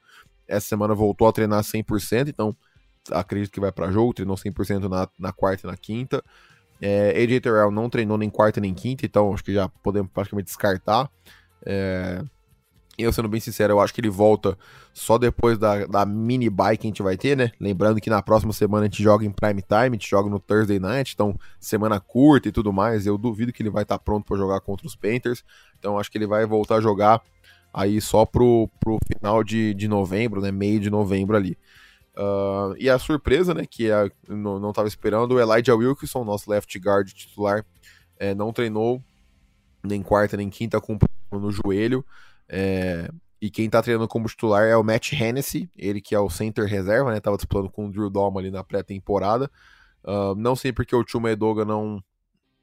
Essa 0.48 0.68
semana 0.68 0.94
voltou 0.94 1.28
a 1.28 1.34
treinar 1.34 1.64
100%, 1.64 2.30
então 2.30 2.56
acredito 3.12 3.52
que 3.52 3.60
vai 3.60 3.72
para 3.72 3.92
jogo, 3.92 4.14
treinou 4.14 4.36
100% 4.36 4.88
na, 4.88 5.08
na 5.20 5.34
quarta 5.34 5.66
e 5.66 5.70
na 5.70 5.76
quinta. 5.76 6.24
É, 6.80 7.10
AJ 7.22 7.42
Terrell 7.42 7.72
não 7.72 7.90
treinou 7.90 8.18
nem 8.18 8.30
quarta 8.30 8.62
nem 8.62 8.74
quinta, 8.74 9.06
então 9.06 9.34
acho 9.34 9.44
que 9.44 9.54
já 9.54 9.68
podemos 9.68 10.12
praticamente 10.12 10.46
descartar. 10.46 11.10
É, 11.66 12.24
eu, 12.98 13.14
sendo 13.14 13.28
bem 13.28 13.40
sincero, 13.40 13.74
eu 13.74 13.80
acho 13.80 13.94
que 13.94 14.02
ele 14.02 14.10
volta 14.10 14.58
só 14.92 15.20
depois 15.20 15.58
da, 15.58 15.86
da 15.86 16.06
mini 16.06 16.50
bye 16.50 16.76
que 16.76 16.88
a 16.88 16.90
gente 16.90 17.04
vai 17.04 17.16
ter, 17.16 17.38
né? 17.38 17.52
Lembrando 17.60 18.02
que 18.02 18.10
na 18.10 18.24
próxima 18.24 18.52
semana 18.52 18.86
a 18.86 18.90
gente 18.90 19.04
joga 19.04 19.24
em 19.24 19.30
prime 19.30 19.62
time, 19.62 19.90
a 19.90 19.92
gente 19.92 20.10
joga 20.10 20.30
no 20.30 20.40
Thursday 20.40 20.80
night, 20.80 21.14
então 21.14 21.38
semana 21.60 22.00
curta 22.00 22.50
e 22.50 22.52
tudo 22.52 22.74
mais. 22.74 23.06
Eu 23.06 23.16
duvido 23.16 23.54
que 23.54 23.62
ele 23.62 23.70
vai 23.70 23.84
estar 23.84 24.00
tá 24.00 24.04
pronto 24.04 24.26
para 24.26 24.36
jogar 24.36 24.60
contra 24.62 24.88
os 24.88 24.96
Panthers. 24.96 25.44
Então 25.78 26.00
acho 26.00 26.10
que 26.10 26.18
ele 26.18 26.26
vai 26.26 26.46
voltar 26.48 26.78
a 26.78 26.82
jogar 26.82 27.22
aí 27.72 28.02
só 28.02 28.26
pro, 28.26 28.68
pro 28.80 28.98
final 29.08 29.44
de, 29.44 29.76
de 29.76 29.88
novembro, 29.88 30.42
né? 30.42 30.52
Meio 30.52 30.80
de 30.80 30.90
novembro 30.90 31.38
ali. 31.38 31.56
Uh, 32.18 32.74
e 32.80 32.90
a 32.90 32.98
surpresa, 32.98 33.54
né? 33.54 33.66
Que 33.70 33.92
é, 33.92 34.10
não, 34.28 34.60
não 34.60 34.74
tava 34.74 34.88
esperando, 34.88 35.36
o 35.36 35.40
Elijah 35.40 35.76
Wilkinson, 35.76 36.24
nosso 36.24 36.50
left 36.50 36.76
guard 36.80 37.08
titular, 37.10 37.64
é, 38.18 38.34
não 38.34 38.52
treinou 38.52 39.00
nem 39.84 40.02
quarta 40.02 40.36
nem 40.36 40.50
quinta 40.50 40.82
com 40.82 40.98
no 41.32 41.52
joelho. 41.52 42.04
É, 42.50 43.10
e 43.42 43.50
quem 43.50 43.70
tá 43.70 43.82
treinando 43.82 44.08
como 44.08 44.28
titular 44.28 44.64
é 44.64 44.76
o 44.76 44.84
Matt 44.84 45.14
Hennessy, 45.14 45.70
ele 45.78 46.02
que 46.02 46.16
é 46.16 46.20
o 46.20 46.30
center 46.30 46.66
reserva, 46.66 47.12
né? 47.12 47.20
Tava 47.20 47.38
disputando 47.38 47.70
com 47.70 47.88
o 47.88 47.92
Drew 47.92 48.10
Dalman 48.10 48.40
ali 48.40 48.52
na 48.52 48.64
pré-temporada. 48.64 49.50
Uh, 50.04 50.34
não 50.36 50.56
sei 50.56 50.72
porque 50.72 50.96
o 50.96 51.06
Chuma 51.06 51.32
Edoga 51.32 51.66
não 51.66 52.04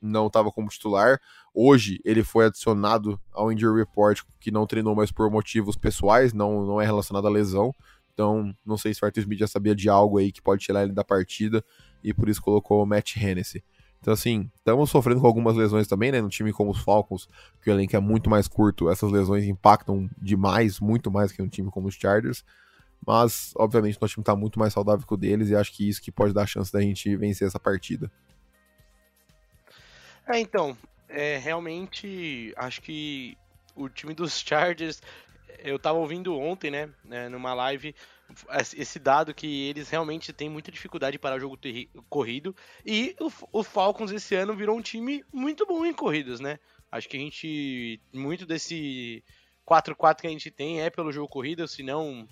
não 0.00 0.26
estava 0.26 0.52
como 0.52 0.68
titular. 0.68 1.18
Hoje 1.54 1.98
ele 2.04 2.22
foi 2.22 2.46
adicionado 2.46 3.18
ao 3.32 3.50
injury 3.50 3.78
report 3.78 4.20
que 4.38 4.50
não 4.50 4.66
treinou 4.66 4.94
mais 4.94 5.10
por 5.10 5.30
motivos 5.30 5.76
pessoais, 5.76 6.34
não, 6.34 6.66
não 6.66 6.80
é 6.80 6.84
relacionado 6.84 7.26
à 7.26 7.30
lesão. 7.30 7.72
Então, 8.12 8.54
não 8.64 8.76
sei 8.76 8.92
se 8.92 9.02
o 9.02 9.06
Arthur 9.06 9.20
Smith 9.20 9.38
já 9.38 9.46
sabia 9.46 9.74
de 9.74 9.88
algo 9.88 10.18
aí 10.18 10.30
que 10.30 10.42
pode 10.42 10.62
tirar 10.62 10.82
ele 10.82 10.92
da 10.92 11.02
partida 11.02 11.64
e 12.02 12.12
por 12.12 12.28
isso 12.28 12.42
colocou 12.42 12.82
o 12.82 12.86
Matt 12.86 13.16
Hennessy. 13.16 13.64
Então, 14.04 14.12
assim, 14.12 14.50
estamos 14.58 14.90
sofrendo 14.90 15.22
com 15.22 15.26
algumas 15.26 15.56
lesões 15.56 15.86
também, 15.86 16.12
né? 16.12 16.20
No 16.20 16.28
time 16.28 16.52
como 16.52 16.70
os 16.70 16.78
Falcons, 16.78 17.26
que 17.62 17.70
o 17.70 17.72
elenco 17.72 17.96
é 17.96 17.98
muito 17.98 18.28
mais 18.28 18.46
curto, 18.46 18.90
essas 18.90 19.10
lesões 19.10 19.44
impactam 19.44 20.10
demais, 20.20 20.78
muito 20.78 21.10
mais 21.10 21.32
que 21.32 21.40
um 21.40 21.48
time 21.48 21.70
como 21.70 21.88
os 21.88 21.94
Chargers. 21.94 22.44
Mas, 23.06 23.54
obviamente, 23.56 23.98
nosso 23.98 24.12
time 24.12 24.20
está 24.20 24.36
muito 24.36 24.58
mais 24.58 24.74
saudável 24.74 25.06
que 25.06 25.14
o 25.14 25.16
deles 25.16 25.48
e 25.48 25.56
acho 25.56 25.72
que 25.72 25.88
isso 25.88 26.02
que 26.02 26.12
pode 26.12 26.34
dar 26.34 26.46
chance 26.46 26.70
da 26.70 26.82
gente 26.82 27.16
vencer 27.16 27.48
essa 27.48 27.58
partida. 27.58 28.12
É, 30.28 30.38
então, 30.38 30.76
é, 31.08 31.38
realmente, 31.38 32.52
acho 32.58 32.82
que 32.82 33.38
o 33.74 33.88
time 33.88 34.12
dos 34.12 34.38
Chargers, 34.38 35.00
eu 35.60 35.78
tava 35.78 35.96
ouvindo 35.96 36.38
ontem, 36.38 36.70
né, 36.70 36.90
né 37.02 37.30
numa 37.30 37.54
live, 37.54 37.94
esse 38.74 38.98
dado 38.98 39.34
que 39.34 39.68
eles 39.68 39.88
realmente 39.88 40.32
têm 40.32 40.48
muita 40.48 40.72
dificuldade 40.72 41.18
para 41.18 41.36
o 41.36 41.40
jogo 41.40 41.58
corrido. 42.08 42.54
E 42.84 43.14
o, 43.20 43.30
o, 43.52 43.62
Falcons 43.62 44.10
esse 44.10 44.34
ano 44.34 44.56
virou 44.56 44.76
um 44.76 44.82
time 44.82 45.24
muito 45.32 45.66
bom 45.66 45.84
em 45.84 45.92
corridas, 45.92 46.40
né? 46.40 46.58
Acho 46.90 47.08
que 47.08 47.16
a 47.16 47.20
gente. 47.20 48.00
Muito 48.12 48.46
desse 48.46 49.22
4-4 49.66 50.20
que 50.20 50.26
a 50.26 50.30
gente 50.30 50.50
tem 50.50 50.80
é 50.80 50.90
pelo 50.90 51.12
jogo 51.12 51.28
corrido, 51.28 51.66
se 51.68 51.82
não 51.82 52.28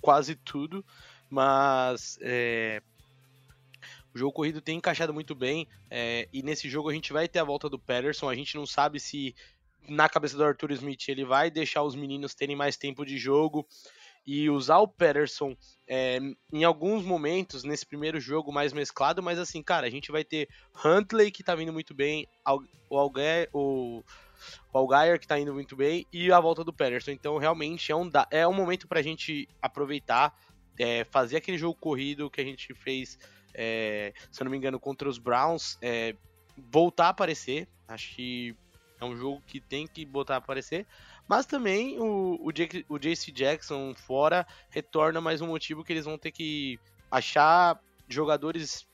quase 0.00 0.34
tudo. 0.34 0.84
Mas. 1.28 2.18
É, 2.22 2.82
o 4.14 4.18
jogo 4.18 4.32
corrido 4.32 4.60
tem 4.60 4.78
encaixado 4.78 5.12
muito 5.12 5.34
bem. 5.34 5.66
É, 5.90 6.28
e 6.32 6.42
nesse 6.42 6.68
jogo 6.70 6.88
a 6.88 6.92
gente 6.92 7.12
vai 7.12 7.28
ter 7.28 7.40
a 7.40 7.44
volta 7.44 7.68
do 7.68 7.78
Patterson. 7.78 8.28
A 8.28 8.34
gente 8.34 8.56
não 8.56 8.66
sabe 8.66 9.00
se 9.00 9.34
na 9.88 10.08
cabeça 10.08 10.36
do 10.36 10.44
Arthur 10.44 10.72
Smith 10.72 11.08
ele 11.08 11.24
vai 11.24 11.50
deixar 11.50 11.82
os 11.82 11.94
meninos 11.94 12.34
terem 12.34 12.56
mais 12.56 12.76
tempo 12.76 13.04
de 13.04 13.18
jogo 13.18 13.66
e 14.26 14.48
usar 14.48 14.78
o 14.78 14.88
Patterson 14.88 15.56
é, 15.86 16.18
em 16.52 16.64
alguns 16.64 17.04
momentos 17.04 17.62
nesse 17.62 17.84
primeiro 17.84 18.18
jogo 18.18 18.52
mais 18.52 18.72
mesclado, 18.72 19.22
mas 19.22 19.38
assim, 19.38 19.62
cara, 19.62 19.86
a 19.86 19.90
gente 19.90 20.10
vai 20.10 20.24
ter 20.24 20.48
Huntley 20.84 21.30
que 21.30 21.42
tá 21.44 21.54
vindo 21.54 21.72
muito 21.72 21.94
bem, 21.94 22.26
o 22.88 22.98
Algair, 22.98 23.48
o, 23.52 24.02
o 24.72 24.78
Algair 24.78 25.20
que 25.20 25.26
tá 25.26 25.38
indo 25.38 25.52
muito 25.52 25.76
bem 25.76 26.06
e 26.12 26.32
a 26.32 26.40
volta 26.40 26.64
do 26.64 26.72
Patterson. 26.72 27.10
Então, 27.10 27.36
realmente 27.36 27.92
é 27.92 27.96
um, 27.96 28.10
é 28.30 28.46
um 28.46 28.54
momento 28.54 28.88
pra 28.88 29.02
gente 29.02 29.48
aproveitar, 29.60 30.34
é, 30.78 31.04
fazer 31.04 31.36
aquele 31.36 31.58
jogo 31.58 31.78
corrido 31.78 32.30
que 32.30 32.40
a 32.40 32.44
gente 32.44 32.72
fez, 32.74 33.18
é, 33.52 34.12
se 34.30 34.40
eu 34.40 34.44
não 34.44 34.50
me 34.50 34.56
engano, 34.56 34.80
contra 34.80 35.08
os 35.08 35.18
Browns, 35.18 35.78
é, 35.82 36.16
voltar 36.56 37.06
a 37.06 37.10
aparecer. 37.10 37.68
Acho 37.86 38.14
que 38.14 38.56
é 39.00 39.04
um 39.04 39.16
jogo 39.16 39.42
que 39.46 39.60
tem 39.60 39.86
que 39.86 40.04
botar 40.04 40.34
a 40.34 40.38
aparecer. 40.38 40.86
Mas 41.28 41.46
também 41.46 41.98
o, 41.98 42.38
o, 42.40 42.52
Jake, 42.52 42.84
o 42.88 42.98
Jackson 42.98 43.94
fora 43.94 44.46
retorna 44.68 45.20
mais 45.20 45.40
um 45.40 45.46
motivo 45.46 45.82
que 45.82 45.92
eles 45.92 46.04
vão 46.04 46.18
ter 46.18 46.30
que 46.30 46.78
achar 47.10 47.80
jogadores 48.08 48.86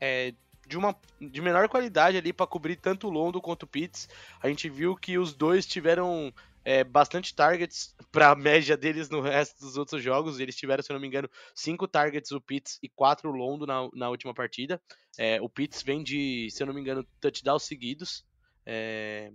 é, 0.00 0.34
de 0.66 0.76
uma 0.76 0.94
de 1.20 1.40
menor 1.40 1.68
qualidade 1.68 2.16
ali 2.16 2.32
para 2.32 2.46
cobrir 2.46 2.76
tanto 2.76 3.06
o 3.06 3.10
Londo 3.10 3.40
quanto 3.40 3.62
o 3.62 3.66
Pitts. 3.66 4.08
A 4.42 4.48
gente 4.48 4.68
viu 4.68 4.96
que 4.96 5.18
os 5.18 5.34
dois 5.34 5.66
tiveram 5.66 6.32
é, 6.64 6.84
bastante 6.84 7.34
targets 7.34 7.94
para 8.12 8.30
a 8.30 8.36
média 8.36 8.76
deles 8.76 9.08
no 9.08 9.20
resto 9.20 9.58
dos 9.60 9.76
outros 9.76 10.02
jogos. 10.02 10.38
Eles 10.38 10.56
tiveram, 10.56 10.82
se 10.82 10.90
eu 10.90 10.94
não 10.94 11.00
me 11.00 11.06
engano, 11.06 11.30
cinco 11.54 11.88
targets 11.88 12.30
o 12.32 12.40
Pitts 12.40 12.78
e 12.82 12.88
quatro 12.88 13.30
o 13.30 13.32
Londo 13.32 13.66
na, 13.66 13.88
na 13.94 14.10
última 14.10 14.34
partida. 14.34 14.80
É, 15.16 15.40
o 15.40 15.48
Pitts 15.48 15.82
vem 15.82 16.02
de, 16.02 16.48
se 16.50 16.62
eu 16.62 16.66
não 16.66 16.74
me 16.74 16.80
engano, 16.80 17.06
touchdowns 17.20 17.62
seguidos. 17.62 18.24
É, 18.66 19.32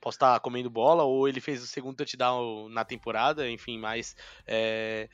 posso 0.00 0.16
estar 0.16 0.40
comendo 0.40 0.70
bola, 0.70 1.02
ou 1.02 1.28
ele 1.28 1.40
fez 1.40 1.62
o 1.62 1.66
segundo 1.66 1.96
touchdown 1.96 2.68
na 2.68 2.84
temporada, 2.84 3.48
enfim, 3.50 3.78
mas 3.78 4.16
é, 4.46 5.08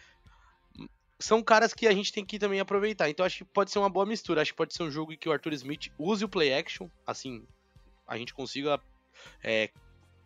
são 1.18 1.42
caras 1.42 1.72
que 1.72 1.86
a 1.86 1.92
gente 1.92 2.12
tem 2.12 2.24
que 2.24 2.38
também 2.38 2.60
aproveitar. 2.60 3.08
Então 3.08 3.24
acho 3.24 3.38
que 3.38 3.44
pode 3.44 3.70
ser 3.70 3.78
uma 3.78 3.90
boa 3.90 4.06
mistura. 4.06 4.42
Acho 4.42 4.52
que 4.52 4.56
pode 4.56 4.74
ser 4.74 4.82
um 4.82 4.90
jogo 4.90 5.12
em 5.12 5.16
que 5.16 5.28
o 5.28 5.32
Arthur 5.32 5.52
Smith 5.54 5.90
use 5.98 6.24
o 6.24 6.28
play 6.28 6.52
action, 6.52 6.88
assim, 7.06 7.46
a 8.06 8.16
gente 8.16 8.34
consiga 8.34 8.80
é, 9.42 9.70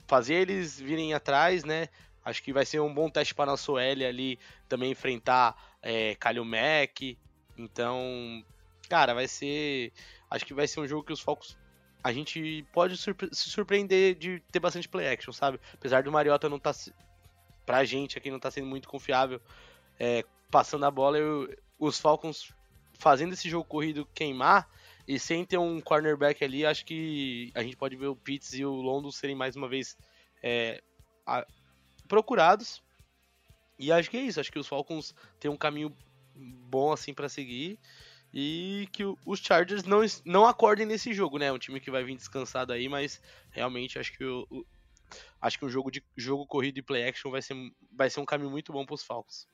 fazer 0.07 0.35
eles 0.35 0.79
virem 0.79 1.14
atrás, 1.14 1.64
né? 1.64 1.88
Acho 2.25 2.42
que 2.42 2.53
vai 2.53 2.66
ser 2.66 2.81
um 2.81 2.92
bom 2.92 3.09
teste 3.09 3.35
para 3.35 3.51
nosso 3.51 3.79
L 3.79 4.05
ali 4.05 4.38
também 4.68 4.90
enfrentar 4.90 5.57
é, 5.81 6.14
Kalil 6.16 6.44
Mack. 6.44 7.16
Então, 7.57 8.44
cara, 8.88 9.14
vai 9.14 9.27
ser. 9.27 9.92
Acho 10.31 10.44
que 10.44 10.53
vai 10.53 10.68
ser 10.68 10.81
um 10.81 10.87
jogo 10.87 11.05
que 11.05 11.12
os 11.12 11.20
Falcons 11.20 11.57
a 12.02 12.12
gente 12.12 12.64
pode 12.72 12.96
surpre 12.96 13.28
se 13.32 13.50
surpreender 13.50 14.14
de 14.14 14.42
ter 14.50 14.60
bastante 14.60 14.88
play 14.88 15.08
action, 15.08 15.32
sabe? 15.32 15.60
Apesar 15.74 16.02
do 16.02 16.12
Mariota 16.12 16.48
não 16.48 16.58
tá. 16.58 16.72
Pra 17.66 17.84
gente 17.84 18.18
aqui 18.18 18.30
não 18.30 18.40
tá 18.40 18.50
sendo 18.50 18.66
muito 18.66 18.88
confiável 18.88 19.40
é, 20.00 20.24
passando 20.50 20.86
a 20.86 20.90
bola, 20.90 21.18
eu, 21.18 21.54
os 21.78 22.00
Falcons 22.00 22.52
fazendo 22.94 23.34
esse 23.34 23.48
jogo 23.48 23.64
corrido 23.64 24.08
queimar 24.14 24.68
e 25.06 25.18
sem 25.18 25.44
ter 25.44 25.58
um 25.58 25.80
cornerback 25.80 26.42
ali, 26.42 26.64
acho 26.64 26.84
que 26.84 27.52
a 27.54 27.62
gente 27.62 27.76
pode 27.76 27.96
ver 27.96 28.06
o 28.06 28.16
Pitts 28.16 28.54
e 28.54 28.64
o 28.64 28.72
London 28.72 29.10
serem 29.10 29.36
mais 29.36 29.56
uma 29.56 29.68
vez 29.68 29.96
é, 30.42 30.82
a, 31.26 31.46
procurados. 32.08 32.82
E 33.78 33.92
acho 33.92 34.10
que 34.10 34.16
é 34.16 34.22
isso, 34.22 34.40
acho 34.40 34.50
que 34.50 34.58
os 34.58 34.66
Falcons 34.66 35.14
têm 35.38 35.50
um 35.50 35.56
caminho 35.56 35.94
bom 36.34 36.92
assim 36.92 37.12
para 37.12 37.28
seguir 37.28 37.78
e 38.33 38.88
que 38.93 39.05
os 39.27 39.40
Chargers 39.40 39.85
não, 39.85 40.01
não 40.25 40.47
acordem 40.47 40.87
nesse 40.87 41.12
jogo, 41.12 41.38
né? 41.38 41.51
Um 41.53 41.59
time 41.59 41.81
que 41.81 41.90
vai 41.90 42.05
vir 42.05 42.16
descansado 42.16 42.73
aí, 42.73 42.88
mas 42.88 43.21
realmente 43.51 43.99
acho 43.99 44.16
que 44.16 44.25
o, 44.25 44.47
o 44.51 44.64
acho 45.40 45.59
que 45.59 45.64
um 45.64 45.71
jogo 45.71 45.90
de 45.90 46.03
jogo 46.16 46.47
corrido 46.47 46.79
e 46.79 46.83
play 46.83 47.09
action 47.09 47.31
vai 47.31 47.43
ser, 47.43 47.55
vai 47.93 48.09
ser 48.09 48.21
um 48.21 48.25
caminho 48.25 48.51
muito 48.51 48.73
bom 48.73 48.87
para 48.87 48.95
os 48.95 49.03
Falcons. 49.03 49.49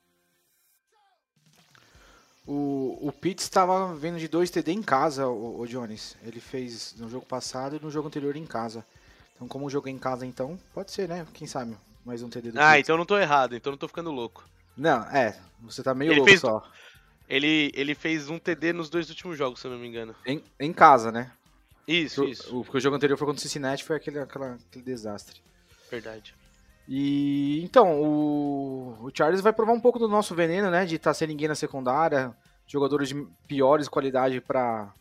O, 2.46 3.08
o 3.08 3.12
Pitts 3.12 3.44
estava 3.44 3.92
vindo 3.94 4.18
de 4.18 4.28
dois 4.28 4.50
TD 4.50 4.70
em 4.72 4.82
casa, 4.82 5.26
o, 5.26 5.60
o, 5.60 5.66
Jones. 5.66 6.16
Ele 6.22 6.38
fez 6.38 6.94
no 6.96 7.08
jogo 7.08 7.26
passado 7.26 7.74
e 7.76 7.80
no 7.80 7.90
jogo 7.90 8.06
anterior 8.06 8.36
em 8.36 8.46
casa. 8.46 8.86
Então, 9.34 9.48
como 9.48 9.66
o 9.66 9.70
jogo 9.70 9.88
é 9.88 9.90
em 9.90 9.98
casa, 9.98 10.24
então, 10.24 10.58
pode 10.72 10.92
ser, 10.92 11.08
né? 11.08 11.26
Quem 11.34 11.46
sabe 11.46 11.76
mais 12.04 12.22
um 12.22 12.28
TD 12.28 12.52
do 12.52 12.60
Ah, 12.60 12.74
Pitts. 12.74 12.84
então 12.84 12.96
não 12.96 13.04
tô 13.04 13.18
errado, 13.18 13.56
então 13.56 13.72
não 13.72 13.76
tô 13.76 13.88
ficando 13.88 14.12
louco. 14.12 14.48
Não, 14.76 15.02
é, 15.10 15.36
você 15.60 15.82
tá 15.82 15.92
meio 15.92 16.12
ele 16.12 16.20
louco 16.20 16.30
fez, 16.30 16.40
só. 16.40 16.62
Ele, 17.28 17.72
ele 17.74 17.94
fez 17.94 18.28
um 18.30 18.38
TD 18.38 18.72
nos 18.72 18.88
dois 18.88 19.08
últimos 19.08 19.36
jogos, 19.36 19.60
se 19.60 19.66
eu 19.66 19.70
não 19.70 19.78
me 19.78 19.88
engano. 19.88 20.14
Em, 20.24 20.42
em 20.60 20.72
casa, 20.72 21.10
né? 21.10 21.32
Isso, 21.86 22.24
o, 22.24 22.28
isso. 22.28 22.58
O, 22.58 22.64
porque 22.64 22.78
o 22.78 22.80
jogo 22.80 22.96
anterior 22.96 23.16
foi 23.16 23.26
contra 23.26 23.38
o 23.38 23.42
Cincinnati, 23.42 23.84
foi 23.84 23.96
aquele, 23.96 24.18
aquela, 24.18 24.54
aquele 24.54 24.84
desastre. 24.84 25.40
Verdade. 25.90 26.34
E 26.88 27.62
então, 27.64 28.00
o, 28.00 28.96
o 29.06 29.10
Charles 29.12 29.40
vai 29.40 29.52
provar 29.52 29.72
um 29.72 29.80
pouco 29.80 29.98
do 29.98 30.08
nosso 30.08 30.34
veneno, 30.34 30.70
né? 30.70 30.84
De 30.84 30.96
estar 30.96 31.10
tá 31.10 31.14
sem 31.14 31.26
ninguém 31.26 31.48
na 31.48 31.54
secundária, 31.54 32.34
jogadores 32.66 33.08
de 33.08 33.26
piores 33.46 33.88
qualidade 33.88 34.40
para 34.40 34.92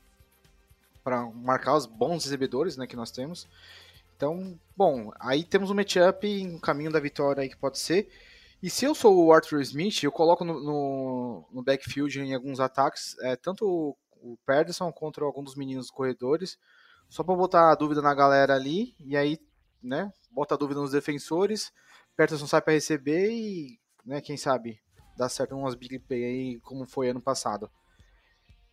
para 1.04 1.24
marcar 1.36 1.76
os 1.76 1.86
bons 1.86 2.24
recebedores, 2.24 2.78
né, 2.78 2.88
que 2.88 2.96
nós 2.96 3.12
temos. 3.12 3.48
Então, 4.18 4.58
bom, 4.76 5.12
aí 5.20 5.44
temos 5.44 5.70
um 5.70 5.76
matchup 5.76 6.28
em 6.28 6.58
caminho 6.58 6.92
da 6.92 7.00
vitória 7.00 7.44
aí 7.44 7.50
que 7.50 7.56
pode 7.56 7.78
ser. 7.78 8.10
E 8.62 8.70
se 8.70 8.86
eu 8.86 8.96
sou 8.96 9.26
o 9.26 9.34
Arthur 9.34 9.62
Smith, 9.62 10.04
eu 10.04 10.12
coloco 10.12 10.44
no, 10.44 10.60
no, 10.60 11.48
no 11.52 11.64
backfield 11.64 12.20
em 12.20 12.34
alguns 12.34 12.60
ataques, 12.60 13.18
é, 13.20 13.36
tanto 13.36 13.68
o, 13.68 13.98
o 14.22 14.38
Pederson 14.46 14.92
contra 14.92 15.24
algum 15.24 15.44
dos 15.44 15.56
meninos 15.56 15.92
corredores, 15.92 16.58
só 17.10 17.24
para 17.24 17.36
botar 17.36 17.72
a 17.72 17.76
dúvida 17.76 18.02
na 18.02 18.14
galera 18.14 18.56
ali, 18.56 18.96
e 19.00 19.16
aí, 19.16 19.40
né, 19.84 20.12
bota 20.32 20.56
a 20.56 20.58
dúvida 20.58 20.80
nos 20.80 20.92
defensores, 20.92 21.72
Pederson 22.16 22.48
sai 22.48 22.62
para 22.62 22.74
receber 22.74 23.30
e, 23.32 23.80
né, 24.06 24.22
quem 24.22 24.38
sabe, 24.38 24.80
dá 25.18 25.30
certo 25.30 25.56
umas 25.56 25.76
big 25.76 26.00
play 26.00 26.24
aí, 26.24 26.60
como 26.62 26.86
foi 26.86 27.10
ano 27.10 27.22
passado. 27.22 27.70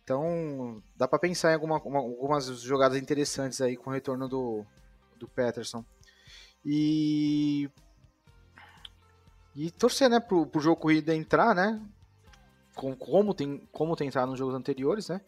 Então, 0.03 0.83
dá 0.95 1.07
para 1.07 1.19
pensar 1.19 1.51
em 1.51 1.55
alguma, 1.55 1.81
uma, 1.81 1.99
algumas 1.99 2.45
jogadas 2.61 3.01
interessantes 3.01 3.61
aí 3.61 3.77
com 3.77 3.89
o 3.89 3.93
retorno 3.93 4.27
do, 4.27 4.65
do. 5.17 5.29
E 6.65 7.69
e 9.55 9.69
torcer, 9.69 10.09
né, 10.09 10.19
pro, 10.19 10.45
pro 10.45 10.61
jogo 10.61 10.81
corrida 10.81 11.15
entrar, 11.15 11.53
né? 11.53 11.79
Com, 12.75 12.95
como, 12.95 13.33
tem, 13.33 13.67
como 13.71 13.95
tem 13.95 14.07
entrado 14.07 14.29
nos 14.29 14.39
jogos 14.39 14.55
anteriores, 14.55 15.09
né? 15.09 15.21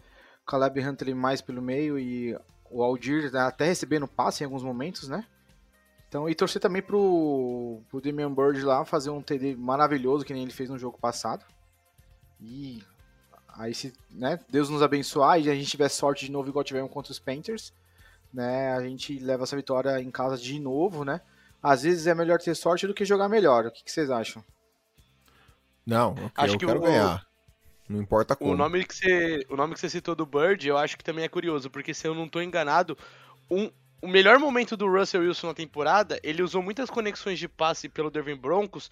Caleb 0.46 0.80
Huntley 0.80 1.14
mais 1.14 1.42
pelo 1.42 1.62
meio 1.62 1.98
e 2.00 2.38
o 2.70 2.84
Aldir 2.84 3.32
né, 3.32 3.40
até 3.40 3.66
recebendo 3.66 4.08
passe 4.08 4.44
em 4.44 4.46
alguns 4.46 4.64
momentos, 4.64 5.08
né? 5.08 5.26
Então, 6.08 6.30
e 6.30 6.36
torcer 6.36 6.62
também 6.62 6.82
pro, 6.82 7.82
pro 7.90 8.02
Damian 8.02 8.34
Bird 8.34 8.62
lá 8.62 8.86
fazer 8.86 9.10
um 9.10 9.22
TD 9.22 9.56
maravilhoso 9.56 10.24
que 10.24 10.34
nem 10.34 10.44
ele 10.44 10.52
fez 10.52 10.70
no 10.70 10.78
jogo 10.78 10.98
passado. 10.98 11.46
E 12.40 12.84
aí 13.50 13.74
se, 13.74 13.94
né, 14.10 14.40
Deus 14.50 14.70
nos 14.70 14.82
abençoar 14.82 15.40
e 15.40 15.50
a 15.50 15.56
gente 15.56 15.70
tiver 15.70 15.90
sorte 15.90 16.26
de 16.26 16.32
novo 16.32 16.50
igual 16.50 16.64
tivemos 16.64 16.92
contra 16.92 17.12
os 17.12 17.20
Panthers, 17.20 17.74
né, 18.34 18.74
a 18.74 18.82
gente 18.82 19.18
leva 19.20 19.44
essa 19.44 19.56
vitória 19.56 20.02
em 20.02 20.12
casa 20.12 20.38
de 20.38 20.60
novo, 20.60 21.04
né? 21.04 21.22
Às 21.66 21.82
vezes 21.82 22.06
é 22.06 22.14
melhor 22.14 22.38
ter 22.40 22.54
sorte 22.54 22.86
do 22.86 22.94
que 22.94 23.04
jogar 23.04 23.28
melhor. 23.28 23.66
O 23.66 23.72
que, 23.72 23.84
que 23.84 23.92
vocês 23.92 24.12
acham? 24.12 24.44
Não, 25.84 26.12
okay, 26.12 26.30
acho 26.38 26.54
eu 26.54 26.60
que 26.60 26.66
quero 26.68 26.80
o, 26.80 26.84
ganhar. 26.84 27.26
Não 27.90 28.00
importa 28.00 28.36
como. 28.36 28.52
O 28.52 28.56
nome, 28.56 28.86
que 28.86 28.94
você, 28.94 29.44
o 29.50 29.56
nome 29.56 29.74
que 29.74 29.80
você 29.80 29.90
citou 29.90 30.14
do 30.14 30.28
Bird, 30.28 30.68
eu 30.68 30.78
acho 30.78 30.96
que 30.96 31.04
também 31.04 31.26
é 31.26 31.28
curioso, 31.28 31.68
porque 31.72 31.92
se 31.92 32.08
eu 32.08 32.14
não 32.14 32.26
estou 32.26 32.44
enganado, 32.44 32.96
um, 33.50 33.72
o 34.00 34.08
melhor 34.08 34.38
momento 34.38 34.78
do 34.78 34.88
Russell 34.88 35.22
Wilson 35.22 35.48
na 35.48 35.54
temporada, 35.56 36.20
ele 36.22 36.44
usou 36.44 36.62
muitas 36.62 36.88
conexões 36.88 37.40
de 37.40 37.48
passe 37.48 37.90
pelo 37.90 38.12
Dervin 38.12 38.36
Broncos, 38.36 38.92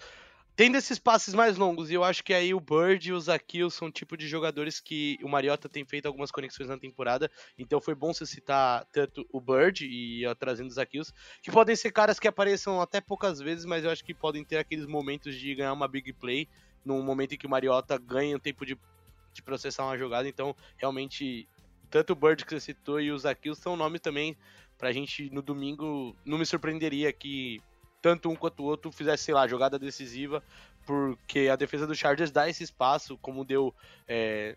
tendo 0.56 0.76
esses 0.76 0.98
passes 0.98 1.34
mais 1.34 1.56
longos, 1.56 1.90
e 1.90 1.94
eu 1.94 2.04
acho 2.04 2.22
que 2.22 2.32
aí 2.32 2.54
o 2.54 2.60
Bird 2.60 3.08
e 3.08 3.12
o 3.12 3.20
Zakil 3.20 3.68
são 3.70 3.90
tipo 3.90 4.16
de 4.16 4.28
jogadores 4.28 4.78
que 4.78 5.18
o 5.22 5.28
Mariota 5.28 5.68
tem 5.68 5.84
feito 5.84 6.06
algumas 6.06 6.30
conexões 6.30 6.68
na 6.68 6.78
temporada, 6.78 7.30
então 7.58 7.80
foi 7.80 7.94
bom 7.94 8.14
você 8.14 8.24
citar 8.24 8.84
tanto 8.92 9.26
o 9.32 9.40
Bird 9.40 9.84
e 9.84 10.24
ó, 10.26 10.34
trazendo 10.34 10.68
os 10.68 10.74
Zakils, 10.74 11.12
que 11.42 11.50
podem 11.50 11.74
ser 11.74 11.90
caras 11.90 12.20
que 12.20 12.28
apareçam 12.28 12.80
até 12.80 13.00
poucas 13.00 13.40
vezes, 13.40 13.64
mas 13.64 13.84
eu 13.84 13.90
acho 13.90 14.04
que 14.04 14.14
podem 14.14 14.44
ter 14.44 14.58
aqueles 14.58 14.86
momentos 14.86 15.34
de 15.34 15.54
ganhar 15.54 15.72
uma 15.72 15.88
big 15.88 16.12
play, 16.12 16.48
num 16.84 17.02
momento 17.02 17.34
em 17.34 17.38
que 17.38 17.46
o 17.46 17.50
Mariota 17.50 17.98
ganha 17.98 18.36
um 18.36 18.40
tempo 18.40 18.64
de, 18.64 18.78
de 19.32 19.42
processar 19.42 19.84
uma 19.84 19.98
jogada, 19.98 20.28
então 20.28 20.54
realmente 20.76 21.48
tanto 21.90 22.12
o 22.12 22.16
Bird 22.16 22.44
que 22.44 22.52
você 22.52 22.60
citou 22.60 23.00
e 23.00 23.10
os 23.10 23.22
Zakils 23.22 23.58
são 23.58 23.76
nomes 23.76 24.00
também 24.00 24.36
pra 24.78 24.92
gente 24.92 25.30
no 25.30 25.42
domingo, 25.42 26.16
não 26.24 26.38
me 26.38 26.46
surpreenderia 26.46 27.12
que 27.12 27.60
tanto 28.04 28.28
um 28.28 28.36
quanto 28.36 28.60
o 28.62 28.66
outro 28.66 28.92
fizesse, 28.92 29.24
sei 29.24 29.32
lá, 29.32 29.48
jogada 29.48 29.78
decisiva, 29.78 30.42
porque 30.84 31.48
a 31.50 31.56
defesa 31.56 31.86
do 31.86 31.94
Chargers 31.94 32.30
dá 32.30 32.46
esse 32.46 32.62
espaço, 32.62 33.16
como 33.16 33.46
deu, 33.46 33.74
é, 34.06 34.54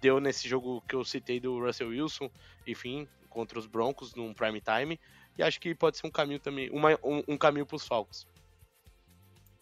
deu 0.00 0.18
nesse 0.18 0.48
jogo 0.48 0.82
que 0.88 0.96
eu 0.96 1.04
citei 1.04 1.38
do 1.38 1.64
Russell 1.64 1.90
Wilson, 1.90 2.28
enfim, 2.66 3.06
contra 3.30 3.56
os 3.56 3.68
Broncos 3.68 4.16
num 4.16 4.34
prime 4.34 4.60
time, 4.60 4.98
e 5.38 5.44
acho 5.44 5.60
que 5.60 5.76
pode 5.76 5.96
ser 5.96 6.08
um 6.08 6.10
caminho 6.10 6.40
também, 6.40 6.70
uma, 6.70 6.98
um, 7.04 7.22
um 7.28 7.38
caminho 7.38 7.64
para 7.64 7.76
os 7.76 7.86
Falcons. 7.86 8.26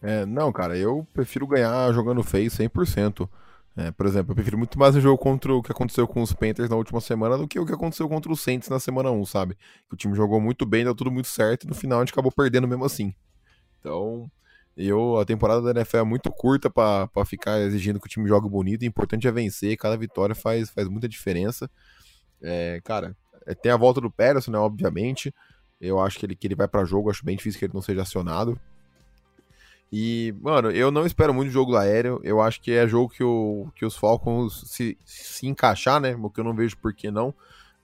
É, 0.00 0.24
não, 0.24 0.50
cara, 0.50 0.74
eu 0.78 1.06
prefiro 1.12 1.46
ganhar 1.46 1.92
jogando 1.92 2.22
feio 2.22 2.50
100%. 2.50 3.28
É, 3.80 3.90
por 3.90 4.04
exemplo, 4.04 4.32
eu 4.32 4.34
prefiro 4.34 4.58
muito 4.58 4.78
mais 4.78 4.94
o 4.94 5.00
jogo 5.00 5.16
contra 5.16 5.54
o 5.54 5.62
que 5.62 5.72
aconteceu 5.72 6.06
com 6.06 6.20
os 6.20 6.34
Panthers 6.34 6.68
na 6.68 6.76
última 6.76 7.00
semana 7.00 7.38
do 7.38 7.48
que 7.48 7.58
o 7.58 7.64
que 7.64 7.72
aconteceu 7.72 8.06
contra 8.10 8.30
os 8.30 8.40
Saints 8.42 8.68
na 8.68 8.78
semana 8.78 9.10
1, 9.10 9.24
sabe? 9.24 9.54
Que 9.88 9.94
o 9.94 9.96
time 9.96 10.14
jogou 10.14 10.38
muito 10.38 10.66
bem, 10.66 10.84
deu 10.84 10.94
tudo 10.94 11.10
muito 11.10 11.28
certo 11.28 11.64
e 11.64 11.66
no 11.66 11.74
final 11.74 11.98
a 11.98 12.02
gente 12.04 12.12
acabou 12.12 12.30
perdendo 12.30 12.68
mesmo 12.68 12.84
assim. 12.84 13.14
Então, 13.78 14.30
Eu, 14.76 15.18
a 15.18 15.24
temporada 15.24 15.62
da 15.62 15.70
NFL 15.80 15.98
é 15.98 16.04
muito 16.04 16.30
curta 16.30 16.68
para 16.70 17.08
ficar 17.26 17.58
exigindo 17.60 17.98
que 18.00 18.06
o 18.06 18.10
time 18.10 18.28
jogue 18.28 18.48
bonito. 18.48 18.82
O 18.82 18.84
importante 18.84 19.26
é 19.26 19.32
vencer. 19.32 19.76
Cada 19.76 19.96
vitória 19.96 20.34
faz, 20.34 20.70
faz 20.70 20.88
muita 20.88 21.08
diferença. 21.08 21.70
É, 22.42 22.80
cara, 22.84 23.16
é, 23.46 23.54
tem 23.54 23.72
a 23.72 23.76
volta 23.76 24.00
do 24.00 24.10
Pérez, 24.10 24.46
né? 24.48 24.58
Obviamente. 24.58 25.34
Eu 25.80 25.98
acho 26.00 26.18
que 26.18 26.26
ele, 26.26 26.36
que 26.36 26.46
ele 26.46 26.54
vai 26.54 26.68
para 26.68 26.84
jogo. 26.84 27.10
Acho 27.10 27.24
bem 27.24 27.36
difícil 27.36 27.58
que 27.58 27.64
ele 27.66 27.74
não 27.74 27.82
seja 27.82 28.02
acionado. 28.02 28.58
E, 29.92 30.32
mano, 30.40 30.70
eu 30.70 30.90
não 30.90 31.04
espero 31.04 31.34
muito 31.34 31.50
jogo 31.50 31.76
aéreo. 31.76 32.20
Eu 32.22 32.40
acho 32.40 32.60
que 32.60 32.70
é 32.70 32.86
jogo 32.86 33.12
que, 33.12 33.24
o, 33.24 33.68
que 33.74 33.84
os 33.84 33.96
Falcons 33.96 34.62
se, 34.66 34.96
se 35.04 35.48
encaixar, 35.48 36.00
né? 36.00 36.16
O 36.20 36.30
que 36.30 36.38
eu 36.38 36.44
não 36.44 36.54
vejo 36.54 36.76
por 36.76 36.94
que 36.94 37.10
não. 37.10 37.34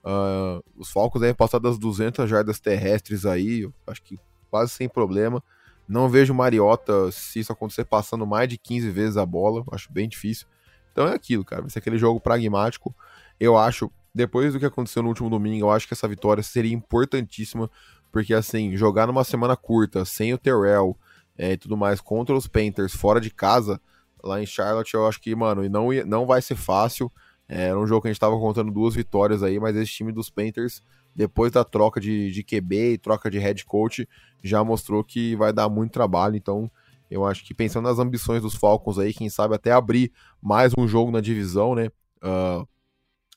Uh, 0.03 0.63
os 0.77 0.89
Falcons 0.89 1.19
devem 1.19 1.35
passar 1.35 1.59
das 1.59 1.77
200 1.77 2.29
jardas 2.29 2.59
terrestres 2.59 3.25
aí. 3.25 3.69
Acho 3.85 4.01
que 4.01 4.17
quase 4.49 4.71
sem 4.71 4.87
problema. 4.87 5.43
Não 5.87 6.07
vejo 6.07 6.33
Mariota, 6.33 7.11
se 7.11 7.39
isso 7.39 7.51
acontecer, 7.51 7.83
passando 7.83 8.25
mais 8.25 8.47
de 8.47 8.57
15 8.57 8.89
vezes 8.89 9.17
a 9.17 9.25
bola. 9.25 9.65
Acho 9.71 9.91
bem 9.91 10.07
difícil. 10.07 10.47
Então 10.93 11.07
é 11.07 11.13
aquilo, 11.13 11.43
cara. 11.43 11.61
Vai 11.61 11.69
ser 11.69 11.79
aquele 11.79 11.97
jogo 11.97 12.21
pragmático. 12.21 12.95
Eu 13.37 13.57
acho, 13.57 13.91
depois 14.15 14.53
do 14.53 14.59
que 14.59 14.65
aconteceu 14.65 15.03
no 15.03 15.09
último 15.09 15.29
domingo, 15.29 15.65
eu 15.65 15.71
acho 15.71 15.85
que 15.85 15.93
essa 15.93 16.07
vitória 16.07 16.41
seria 16.41 16.73
importantíssima. 16.73 17.69
Porque, 18.13 18.33
assim, 18.33 18.77
jogar 18.77 19.07
numa 19.07 19.25
semana 19.25 19.57
curta, 19.57 20.05
sem 20.05 20.33
o 20.33 20.37
Terrell 20.37 20.97
é, 21.37 21.53
e 21.53 21.57
tudo 21.57 21.77
mais, 21.77 22.01
contra 22.01 22.35
os 22.35 22.47
Panthers 22.47 22.95
fora 22.95 23.21
de 23.21 23.29
casa, 23.29 23.79
lá 24.23 24.41
em 24.41 24.45
Charlotte, 24.45 24.93
eu 24.93 25.07
acho 25.07 25.21
que, 25.21 25.35
mano, 25.35 25.67
não, 25.69 25.89
não 26.05 26.25
vai 26.25 26.41
ser 26.41 26.55
fácil. 26.55 27.11
É, 27.47 27.67
era 27.67 27.79
um 27.79 27.87
jogo 27.87 28.01
que 28.01 28.07
a 28.07 28.11
gente 28.11 28.19
tava 28.19 28.37
contando 28.37 28.71
duas 28.71 28.95
vitórias 28.95 29.43
aí, 29.43 29.59
mas 29.59 29.75
esse 29.75 29.91
time 29.91 30.11
dos 30.11 30.29
Panthers 30.29 30.81
depois 31.17 31.51
da 31.51 31.63
troca 31.63 31.99
de, 31.99 32.31
de 32.31 32.43
QB 32.43 32.93
e 32.93 32.97
troca 32.99 33.27
de 33.27 33.39
head 33.39 33.65
coach, 33.65 34.07
já 34.43 34.63
mostrou 34.63 35.03
que 35.03 35.35
vai 35.35 35.51
dar 35.51 35.67
muito 35.67 35.91
trabalho. 35.91 36.35
Então, 36.35 36.69
eu 37.09 37.25
acho 37.25 37.43
que 37.43 37.55
pensando 37.55 37.85
nas 37.85 37.97
ambições 37.97 38.43
dos 38.43 38.53
Falcons 38.53 38.99
aí, 38.99 39.11
quem 39.11 39.27
sabe 39.27 39.55
até 39.55 39.71
abrir 39.71 40.11
mais 40.39 40.73
um 40.77 40.87
jogo 40.87 41.09
na 41.09 41.19
divisão, 41.19 41.73
né? 41.73 41.87
Uh, 42.21 42.67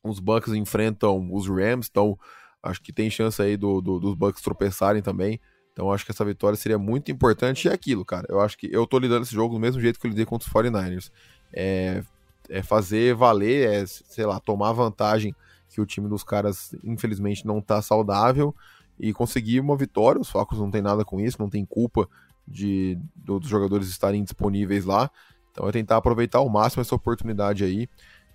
os 0.04 0.20
Bucks 0.20 0.52
enfrentam 0.52 1.32
os 1.32 1.48
Rams, 1.48 1.88
então 1.90 2.18
acho 2.62 2.82
que 2.82 2.92
tem 2.92 3.08
chance 3.08 3.40
aí 3.40 3.56
do, 3.56 3.80
do, 3.80 3.98
dos 3.98 4.14
Bucks 4.14 4.42
tropeçarem 4.42 5.00
também. 5.00 5.40
Então 5.81 5.90
acho 5.90 6.05
que 6.05 6.11
essa 6.11 6.27
vitória 6.27 6.59
seria 6.59 6.79
muito 6.79 7.11
importante. 7.11 7.64
E 7.64 7.71
é 7.71 7.73
aquilo, 7.73 8.05
cara. 8.05 8.27
Eu 8.29 8.38
acho 8.38 8.59
que 8.59 8.69
eu 8.71 8.87
tô 8.87 8.99
lidando 8.99 9.23
esse 9.23 9.35
jogo 9.35 9.55
do 9.55 9.61
mesmo 9.61 9.81
jeito 9.81 9.99
que 9.99 10.07
eu 10.07 10.11
lidei 10.11 10.27
contra 10.27 10.47
os 10.47 10.53
49ers. 10.53 11.11
É, 11.55 12.05
é 12.51 12.62
fazer 12.62 13.14
valer, 13.14 13.66
é, 13.66 13.87
sei 13.87 14.27
lá, 14.27 14.38
tomar 14.38 14.73
vantagem 14.73 15.35
que 15.71 15.81
o 15.81 15.87
time 15.87 16.07
dos 16.07 16.23
caras, 16.23 16.75
infelizmente, 16.85 17.47
não 17.47 17.62
tá 17.62 17.81
saudável 17.81 18.55
e 18.99 19.11
conseguir 19.14 19.59
uma 19.59 19.75
vitória. 19.75 20.21
Os 20.21 20.29
Falcons 20.29 20.59
não 20.59 20.71
tem 20.71 20.83
nada 20.83 21.03
com 21.03 21.19
isso, 21.19 21.40
não 21.40 21.49
tem 21.49 21.64
culpa 21.64 22.07
de 22.47 22.99
dos 23.16 23.49
jogadores 23.49 23.88
estarem 23.88 24.23
disponíveis 24.23 24.85
lá. 24.85 25.11
Então 25.51 25.66
é 25.66 25.73
tentar 25.73 25.97
aproveitar 25.97 26.40
ao 26.40 26.49
máximo 26.51 26.83
essa 26.83 26.95
oportunidade 26.95 27.64
aí 27.64 27.88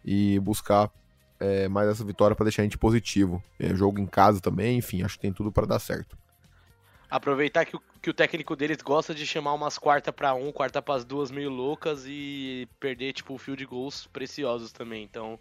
e 0.03 0.39
buscar 0.39 0.89
é, 1.39 1.67
mais 1.69 1.89
essa 1.89 2.03
vitória 2.03 2.35
para 2.35 2.45
deixar 2.45 2.63
a 2.63 2.65
gente 2.65 2.79
positivo. 2.79 3.43
É, 3.59 3.75
jogo 3.75 3.99
em 3.99 4.07
casa 4.07 4.41
também, 4.41 4.79
enfim, 4.79 5.03
acho 5.03 5.13
que 5.13 5.21
tem 5.21 5.31
tudo 5.31 5.51
para 5.51 5.67
dar 5.67 5.77
certo. 5.77 6.17
Aproveitar 7.15 7.65
que 7.65 7.77
o, 7.77 7.81
que 8.01 8.09
o 8.09 8.13
técnico 8.13 8.57
deles 8.57 8.81
gosta 8.81 9.15
de 9.15 9.25
chamar 9.25 9.53
umas 9.53 9.77
quarta 9.77 10.11
para 10.11 10.33
um, 10.33 10.51
quarta 10.51 10.81
para 10.81 10.95
as 10.95 11.05
duas 11.05 11.31
meio 11.31 11.49
loucas 11.49 12.03
e 12.05 12.67
perder 12.77 13.13
tipo 13.13 13.37
field 13.37 13.65
goals 13.65 14.05
preciosos 14.07 14.73
também. 14.73 15.03
Então 15.03 15.39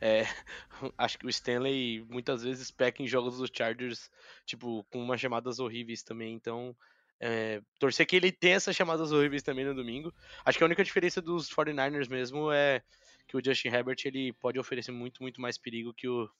é, 0.00 0.22
acho 0.96 1.18
que 1.18 1.26
o 1.26 1.28
Stanley 1.28 2.06
muitas 2.08 2.44
vezes 2.44 2.70
peca 2.70 3.02
em 3.02 3.08
jogos 3.08 3.38
dos 3.38 3.50
Chargers, 3.52 4.08
tipo, 4.44 4.84
com 4.84 5.02
umas 5.02 5.20
chamadas 5.20 5.58
horríveis 5.58 6.04
também. 6.04 6.32
Então, 6.32 6.76
é, 7.18 7.60
torcer 7.80 8.06
que 8.06 8.14
ele 8.14 8.30
tenha 8.30 8.54
essas 8.54 8.76
chamadas 8.76 9.10
horríveis 9.10 9.42
também 9.42 9.64
no 9.64 9.74
domingo. 9.74 10.14
Acho 10.44 10.58
que 10.58 10.62
a 10.62 10.66
única 10.66 10.84
diferença 10.84 11.20
dos 11.20 11.50
49ers 11.50 12.08
mesmo 12.08 12.52
é 12.52 12.82
que 13.26 13.36
o 13.36 13.44
Justin 13.44 13.68
Herbert 13.68 13.98
ele 14.04 14.32
pode 14.34 14.60
oferecer 14.60 14.92
muito, 14.92 15.22
muito 15.24 15.40
mais 15.40 15.58
perigo 15.58 15.92
que 15.92 16.06
o, 16.06 16.30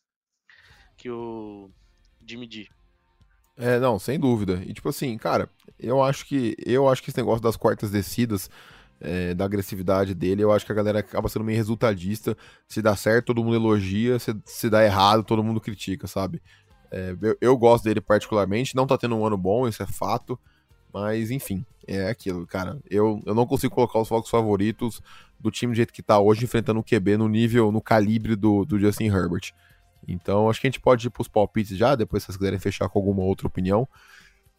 que 0.96 1.11
o 1.11 1.70
Jimmy 2.25 2.49
G. 2.49 2.68
É, 3.57 3.79
não, 3.79 3.99
sem 3.99 4.19
dúvida. 4.19 4.62
E 4.66 4.73
tipo 4.73 4.88
assim, 4.88 5.16
cara, 5.16 5.49
eu 5.79 6.03
acho 6.03 6.27
que 6.27 6.55
eu 6.64 6.88
acho 6.88 7.03
que 7.03 7.11
esse 7.11 7.19
negócio 7.19 7.42
das 7.42 7.57
quartas 7.57 7.90
descidas 7.90 8.51
é, 9.01 9.35
da 9.35 9.45
agressividade 9.45 10.14
dele. 10.14 10.42
Eu 10.42 10.53
acho 10.53 10.64
que 10.64 10.73
a 10.73 10.75
galera 10.75 11.01
acaba 11.01 11.29
sendo 11.29 11.45
meio 11.45 11.57
resultadista. 11.57 12.37
Se 12.69 12.81
dá 12.83 12.97
certo, 12.97 13.27
todo 13.27 13.42
mundo 13.45 13.57
elogia. 13.57 14.19
Se, 14.19 14.35
se 14.45 14.71
dá 14.71 14.85
errado, 14.85 15.25
todo 15.25 15.45
mundo 15.45 15.61
critica, 15.61 16.07
sabe? 16.07 16.42
É, 16.90 17.16
eu, 17.21 17.37
eu, 17.40 17.57
gosto 17.57 17.85
dele 17.85 18.01
particularmente. 18.01 18.77
Não 18.77 18.87
tá 18.87 18.97
tendo 18.97 19.16
um 19.16 19.27
ano 19.27 19.37
bom, 19.37 19.69
isso 19.69 19.83
é 19.83 19.87
fato. 19.87 20.38
Mas, 20.92 21.31
enfim, 21.31 21.64
é 21.87 22.09
aquilo, 22.09 22.47
cara. 22.47 22.79
Eu, 22.90 23.23
eu 23.27 23.35
não 23.35 23.47
consigo 23.47 23.75
colocar 23.75 23.99
os 23.99 24.09
focos 24.09 24.31
favoritos 24.31 25.03
do 25.38 25.51
time 25.51 25.73
do 25.73 25.77
jeito 25.77 25.92
que 25.92 26.03
tá 26.03 26.19
hoje, 26.19 26.45
enfrentando 26.45 26.81
o 26.81 26.85
QB 26.85 27.19
no 27.19 27.29
nível, 27.29 27.71
no 27.71 27.83
calibre 27.83 28.35
do, 28.35 28.64
do 28.64 28.79
Justin 28.79 29.07
Herbert. 29.07 29.53
Então, 30.07 30.49
acho 30.49 30.61
que 30.61 30.66
a 30.66 30.71
gente 30.71 30.81
pode 30.81 31.07
ir 31.07 31.11
pros 31.11 31.29
palpites 31.29 31.77
já, 31.77 31.95
depois 31.95 32.23
se 32.23 32.27
vocês 32.27 32.37
quiserem 32.37 32.59
fechar 32.59 32.88
com 32.88 32.99
alguma 32.99 33.23
outra 33.23 33.47
opinião. 33.47 33.88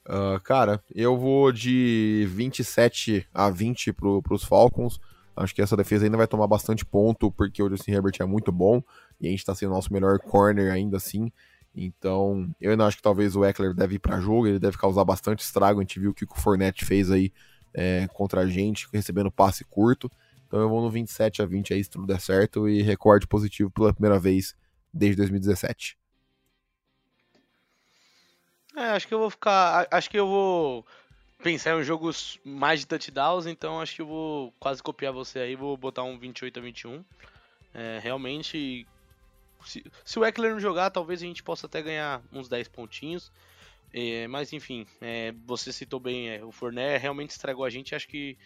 Uh, 0.05 0.39
cara, 0.41 0.81
eu 0.93 1.17
vou 1.17 1.51
de 1.51 2.25
27 2.29 3.27
a 3.33 3.49
20 3.49 3.93
pro, 3.93 4.21
pros 4.21 4.43
Falcons. 4.43 4.99
Acho 5.35 5.53
que 5.53 5.61
essa 5.61 5.77
defesa 5.77 6.05
ainda 6.05 6.17
vai 6.17 6.27
tomar 6.27 6.47
bastante 6.47 6.85
ponto, 6.85 7.31
porque 7.31 7.61
o 7.61 7.69
Justin 7.69 7.91
Herbert 7.91 8.15
é 8.19 8.25
muito 8.25 8.51
bom. 8.51 8.81
E 9.19 9.27
a 9.27 9.29
gente 9.29 9.45
tá 9.45 9.53
sendo 9.53 9.71
o 9.71 9.75
nosso 9.75 9.93
melhor 9.93 10.19
corner 10.19 10.71
ainda 10.71 10.97
assim. 10.97 11.31
Então, 11.75 12.49
eu 12.59 12.71
ainda 12.71 12.85
acho 12.85 12.97
que 12.97 13.03
talvez 13.03 13.35
o 13.35 13.45
Eckler 13.45 13.73
deve 13.73 13.95
ir 13.95 13.99
pra 13.99 14.19
jogo, 14.19 14.47
ele 14.47 14.59
deve 14.59 14.77
causar 14.77 15.03
bastante 15.03 15.41
estrago. 15.41 15.79
A 15.79 15.83
gente 15.83 15.99
viu 15.99 16.11
o 16.11 16.13
que 16.13 16.25
o 16.25 16.35
Fournette 16.35 16.83
fez 16.85 17.11
aí 17.11 17.31
é, 17.73 18.07
contra 18.13 18.41
a 18.41 18.47
gente, 18.47 18.87
recebendo 18.91 19.31
passe 19.31 19.63
curto. 19.63 20.11
Então 20.47 20.59
eu 20.59 20.69
vou 20.69 20.81
no 20.81 20.89
27 20.89 21.41
a 21.41 21.45
20 21.45 21.73
aí, 21.73 21.83
se 21.83 21.89
tudo 21.89 22.07
der 22.07 22.19
certo, 22.19 22.67
e 22.67 22.81
recorde 22.81 23.27
positivo 23.27 23.69
pela 23.69 23.93
primeira 23.93 24.19
vez 24.19 24.55
desde 24.97 25.17
2017. 25.17 25.97
É, 28.75 28.91
acho 28.91 29.07
que 29.07 29.13
eu 29.13 29.19
vou 29.19 29.29
ficar. 29.29 29.87
Acho 29.89 30.09
que 30.09 30.19
eu 30.19 30.27
vou 30.27 30.85
pensar 31.41 31.79
em 31.79 31.83
jogos 31.83 32.39
mais 32.43 32.79
de 32.79 32.87
touchdowns, 32.87 33.45
então 33.45 33.81
acho 33.81 33.95
que 33.95 34.01
eu 34.01 34.07
vou 34.07 34.53
quase 34.59 34.83
copiar 34.83 35.13
você 35.13 35.39
aí, 35.39 35.55
vou 35.55 35.77
botar 35.77 36.03
um 36.03 36.17
28 36.17 36.59
a 36.59 36.61
21. 36.61 37.03
É, 37.73 37.99
realmente, 38.01 38.85
se, 39.65 39.83
se, 40.05 40.19
o 40.19 40.25
Eckler 40.25 40.51
não 40.51 40.59
jogar, 40.59 40.89
talvez 40.89 41.21
a 41.21 41.25
gente 41.25 41.43
possa 41.43 41.67
até 41.67 41.81
ganhar 41.81 42.21
uns 42.31 42.47
10 42.47 42.67
pontinhos. 42.67 43.31
É, 43.93 44.27
mas 44.27 44.51
enfim, 44.53 44.85
é, 45.01 45.33
você 45.45 45.71
citou 45.71 45.99
bem, 45.99 46.29
é, 46.29 46.43
o 46.43 46.51
Fournet 46.51 46.99
realmente 46.99 47.31
estragou 47.31 47.65
a 47.65 47.69
gente. 47.69 47.95
Acho 47.95 48.07
que 48.07 48.37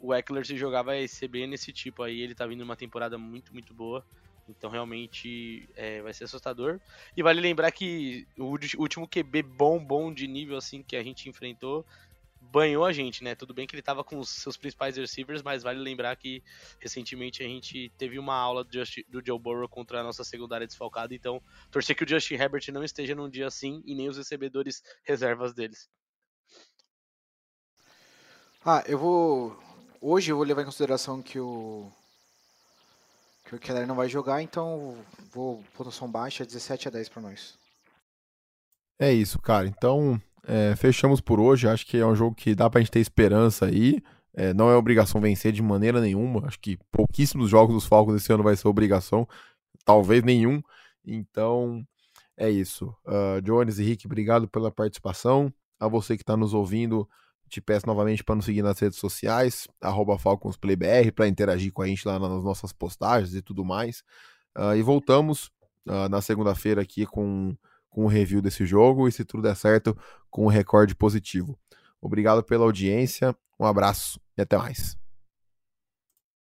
o 0.00 0.14
Eckler 0.14 0.46
se 0.46 0.56
jogar 0.56 0.82
vai 0.82 1.06
ser 1.06 1.28
bem 1.28 1.46
nesse 1.46 1.72
tipo 1.72 2.02
aí. 2.02 2.20
Ele 2.20 2.34
tá 2.34 2.46
vindo 2.46 2.62
uma 2.62 2.76
temporada 2.76 3.18
muito, 3.18 3.52
muito 3.52 3.74
boa. 3.74 4.04
Então 4.48 4.70
realmente 4.70 5.68
é, 5.76 6.00
vai 6.02 6.12
ser 6.12 6.24
assustador. 6.24 6.80
E 7.16 7.22
vale 7.22 7.40
lembrar 7.40 7.70
que 7.70 8.26
o 8.38 8.56
último 8.78 9.08
QB 9.08 9.42
bom, 9.42 9.82
bom 9.82 10.12
de 10.12 10.26
nível 10.26 10.56
assim 10.56 10.82
que 10.82 10.96
a 10.96 11.02
gente 11.02 11.28
enfrentou 11.28 11.84
banhou 12.40 12.84
a 12.84 12.92
gente, 12.92 13.22
né? 13.22 13.34
Tudo 13.34 13.52
bem 13.52 13.66
que 13.66 13.74
ele 13.74 13.82
tava 13.82 14.02
com 14.04 14.18
os 14.18 14.28
seus 14.28 14.56
principais 14.56 14.96
receivers, 14.96 15.42
mas 15.42 15.62
vale 15.62 15.78
lembrar 15.78 16.16
que 16.16 16.42
recentemente 16.80 17.42
a 17.42 17.46
gente 17.46 17.92
teve 17.98 18.18
uma 18.18 18.34
aula 18.34 18.64
do, 18.64 18.70
do 19.08 19.22
Joe 19.24 19.38
Burrow 19.38 19.68
contra 19.68 20.00
a 20.00 20.02
nossa 20.02 20.24
secundária 20.24 20.66
desfalcada, 20.66 21.14
então 21.14 21.42
torcer 21.70 21.96
que 21.96 22.04
o 22.04 22.08
Justin 22.08 22.34
Herbert 22.34 22.64
não 22.72 22.84
esteja 22.84 23.14
num 23.14 23.28
dia 23.28 23.46
assim 23.46 23.82
e 23.84 23.94
nem 23.94 24.08
os 24.08 24.16
recebedores 24.16 24.82
reservas 25.04 25.52
deles. 25.52 25.88
Ah, 28.64 28.82
eu 28.86 28.98
vou. 28.98 29.58
Hoje 30.00 30.30
eu 30.30 30.36
vou 30.36 30.44
levar 30.44 30.62
em 30.62 30.66
consideração 30.66 31.22
que 31.22 31.38
o 31.38 31.90
que 33.48 33.54
o 33.54 33.58
Keller 33.58 33.86
não 33.86 33.94
vai 33.94 34.08
jogar, 34.08 34.42
então 34.42 34.94
vou 35.32 35.64
pontuação 35.74 36.10
baixa, 36.10 36.44
17 36.44 36.88
a 36.88 36.90
10 36.90 37.08
para 37.08 37.22
nós. 37.22 37.58
É 39.00 39.10
isso, 39.10 39.38
cara. 39.38 39.66
Então, 39.66 40.20
é, 40.46 40.76
fechamos 40.76 41.20
por 41.20 41.40
hoje. 41.40 41.66
Acho 41.66 41.86
que 41.86 41.96
é 41.96 42.04
um 42.04 42.14
jogo 42.14 42.34
que 42.34 42.54
dá 42.54 42.68
pra 42.68 42.80
gente 42.80 42.90
ter 42.90 43.00
esperança 43.00 43.66
aí. 43.66 44.02
É, 44.34 44.52
não 44.52 44.70
é 44.70 44.76
obrigação 44.76 45.20
vencer 45.20 45.50
de 45.50 45.62
maneira 45.62 46.00
nenhuma. 46.00 46.46
Acho 46.46 46.60
que 46.60 46.78
pouquíssimos 46.92 47.48
jogos 47.48 47.74
dos 47.74 47.86
Falcons 47.86 48.16
esse 48.16 48.30
ano 48.32 48.42
vai 48.42 48.54
ser 48.54 48.68
obrigação. 48.68 49.26
Talvez 49.84 50.22
nenhum. 50.22 50.62
Então, 51.02 51.82
é 52.36 52.50
isso. 52.50 52.94
Uh, 53.06 53.40
Jones 53.40 53.78
e 53.78 53.84
Rick, 53.84 54.06
obrigado 54.06 54.46
pela 54.46 54.70
participação. 54.70 55.50
A 55.80 55.88
você 55.88 56.16
que 56.16 56.22
está 56.22 56.36
nos 56.36 56.52
ouvindo, 56.52 57.08
te 57.48 57.60
peço 57.60 57.86
novamente 57.86 58.22
para 58.22 58.34
nos 58.34 58.44
seguir 58.44 58.62
nas 58.62 58.78
redes 58.78 58.98
sociais, 58.98 59.66
FalconsPlayBR, 60.18 61.12
para 61.12 61.28
interagir 61.28 61.72
com 61.72 61.82
a 61.82 61.86
gente 61.86 62.06
lá 62.06 62.18
nas 62.18 62.44
nossas 62.44 62.72
postagens 62.72 63.34
e 63.34 63.42
tudo 63.42 63.64
mais. 63.64 64.02
Uh, 64.56 64.74
e 64.76 64.82
voltamos 64.82 65.46
uh, 65.86 66.08
na 66.10 66.20
segunda-feira 66.20 66.82
aqui 66.82 67.06
com, 67.06 67.56
com 67.88 68.04
o 68.04 68.08
review 68.08 68.42
desse 68.42 68.66
jogo 68.66 69.08
e, 69.08 69.12
se 69.12 69.24
tudo 69.24 69.42
der 69.42 69.56
certo, 69.56 69.96
com 70.30 70.44
um 70.44 70.48
recorde 70.48 70.94
positivo. 70.94 71.58
Obrigado 72.00 72.42
pela 72.42 72.64
audiência, 72.64 73.34
um 73.58 73.64
abraço 73.64 74.20
e 74.36 74.42
até 74.42 74.56
mais. 74.56 75.07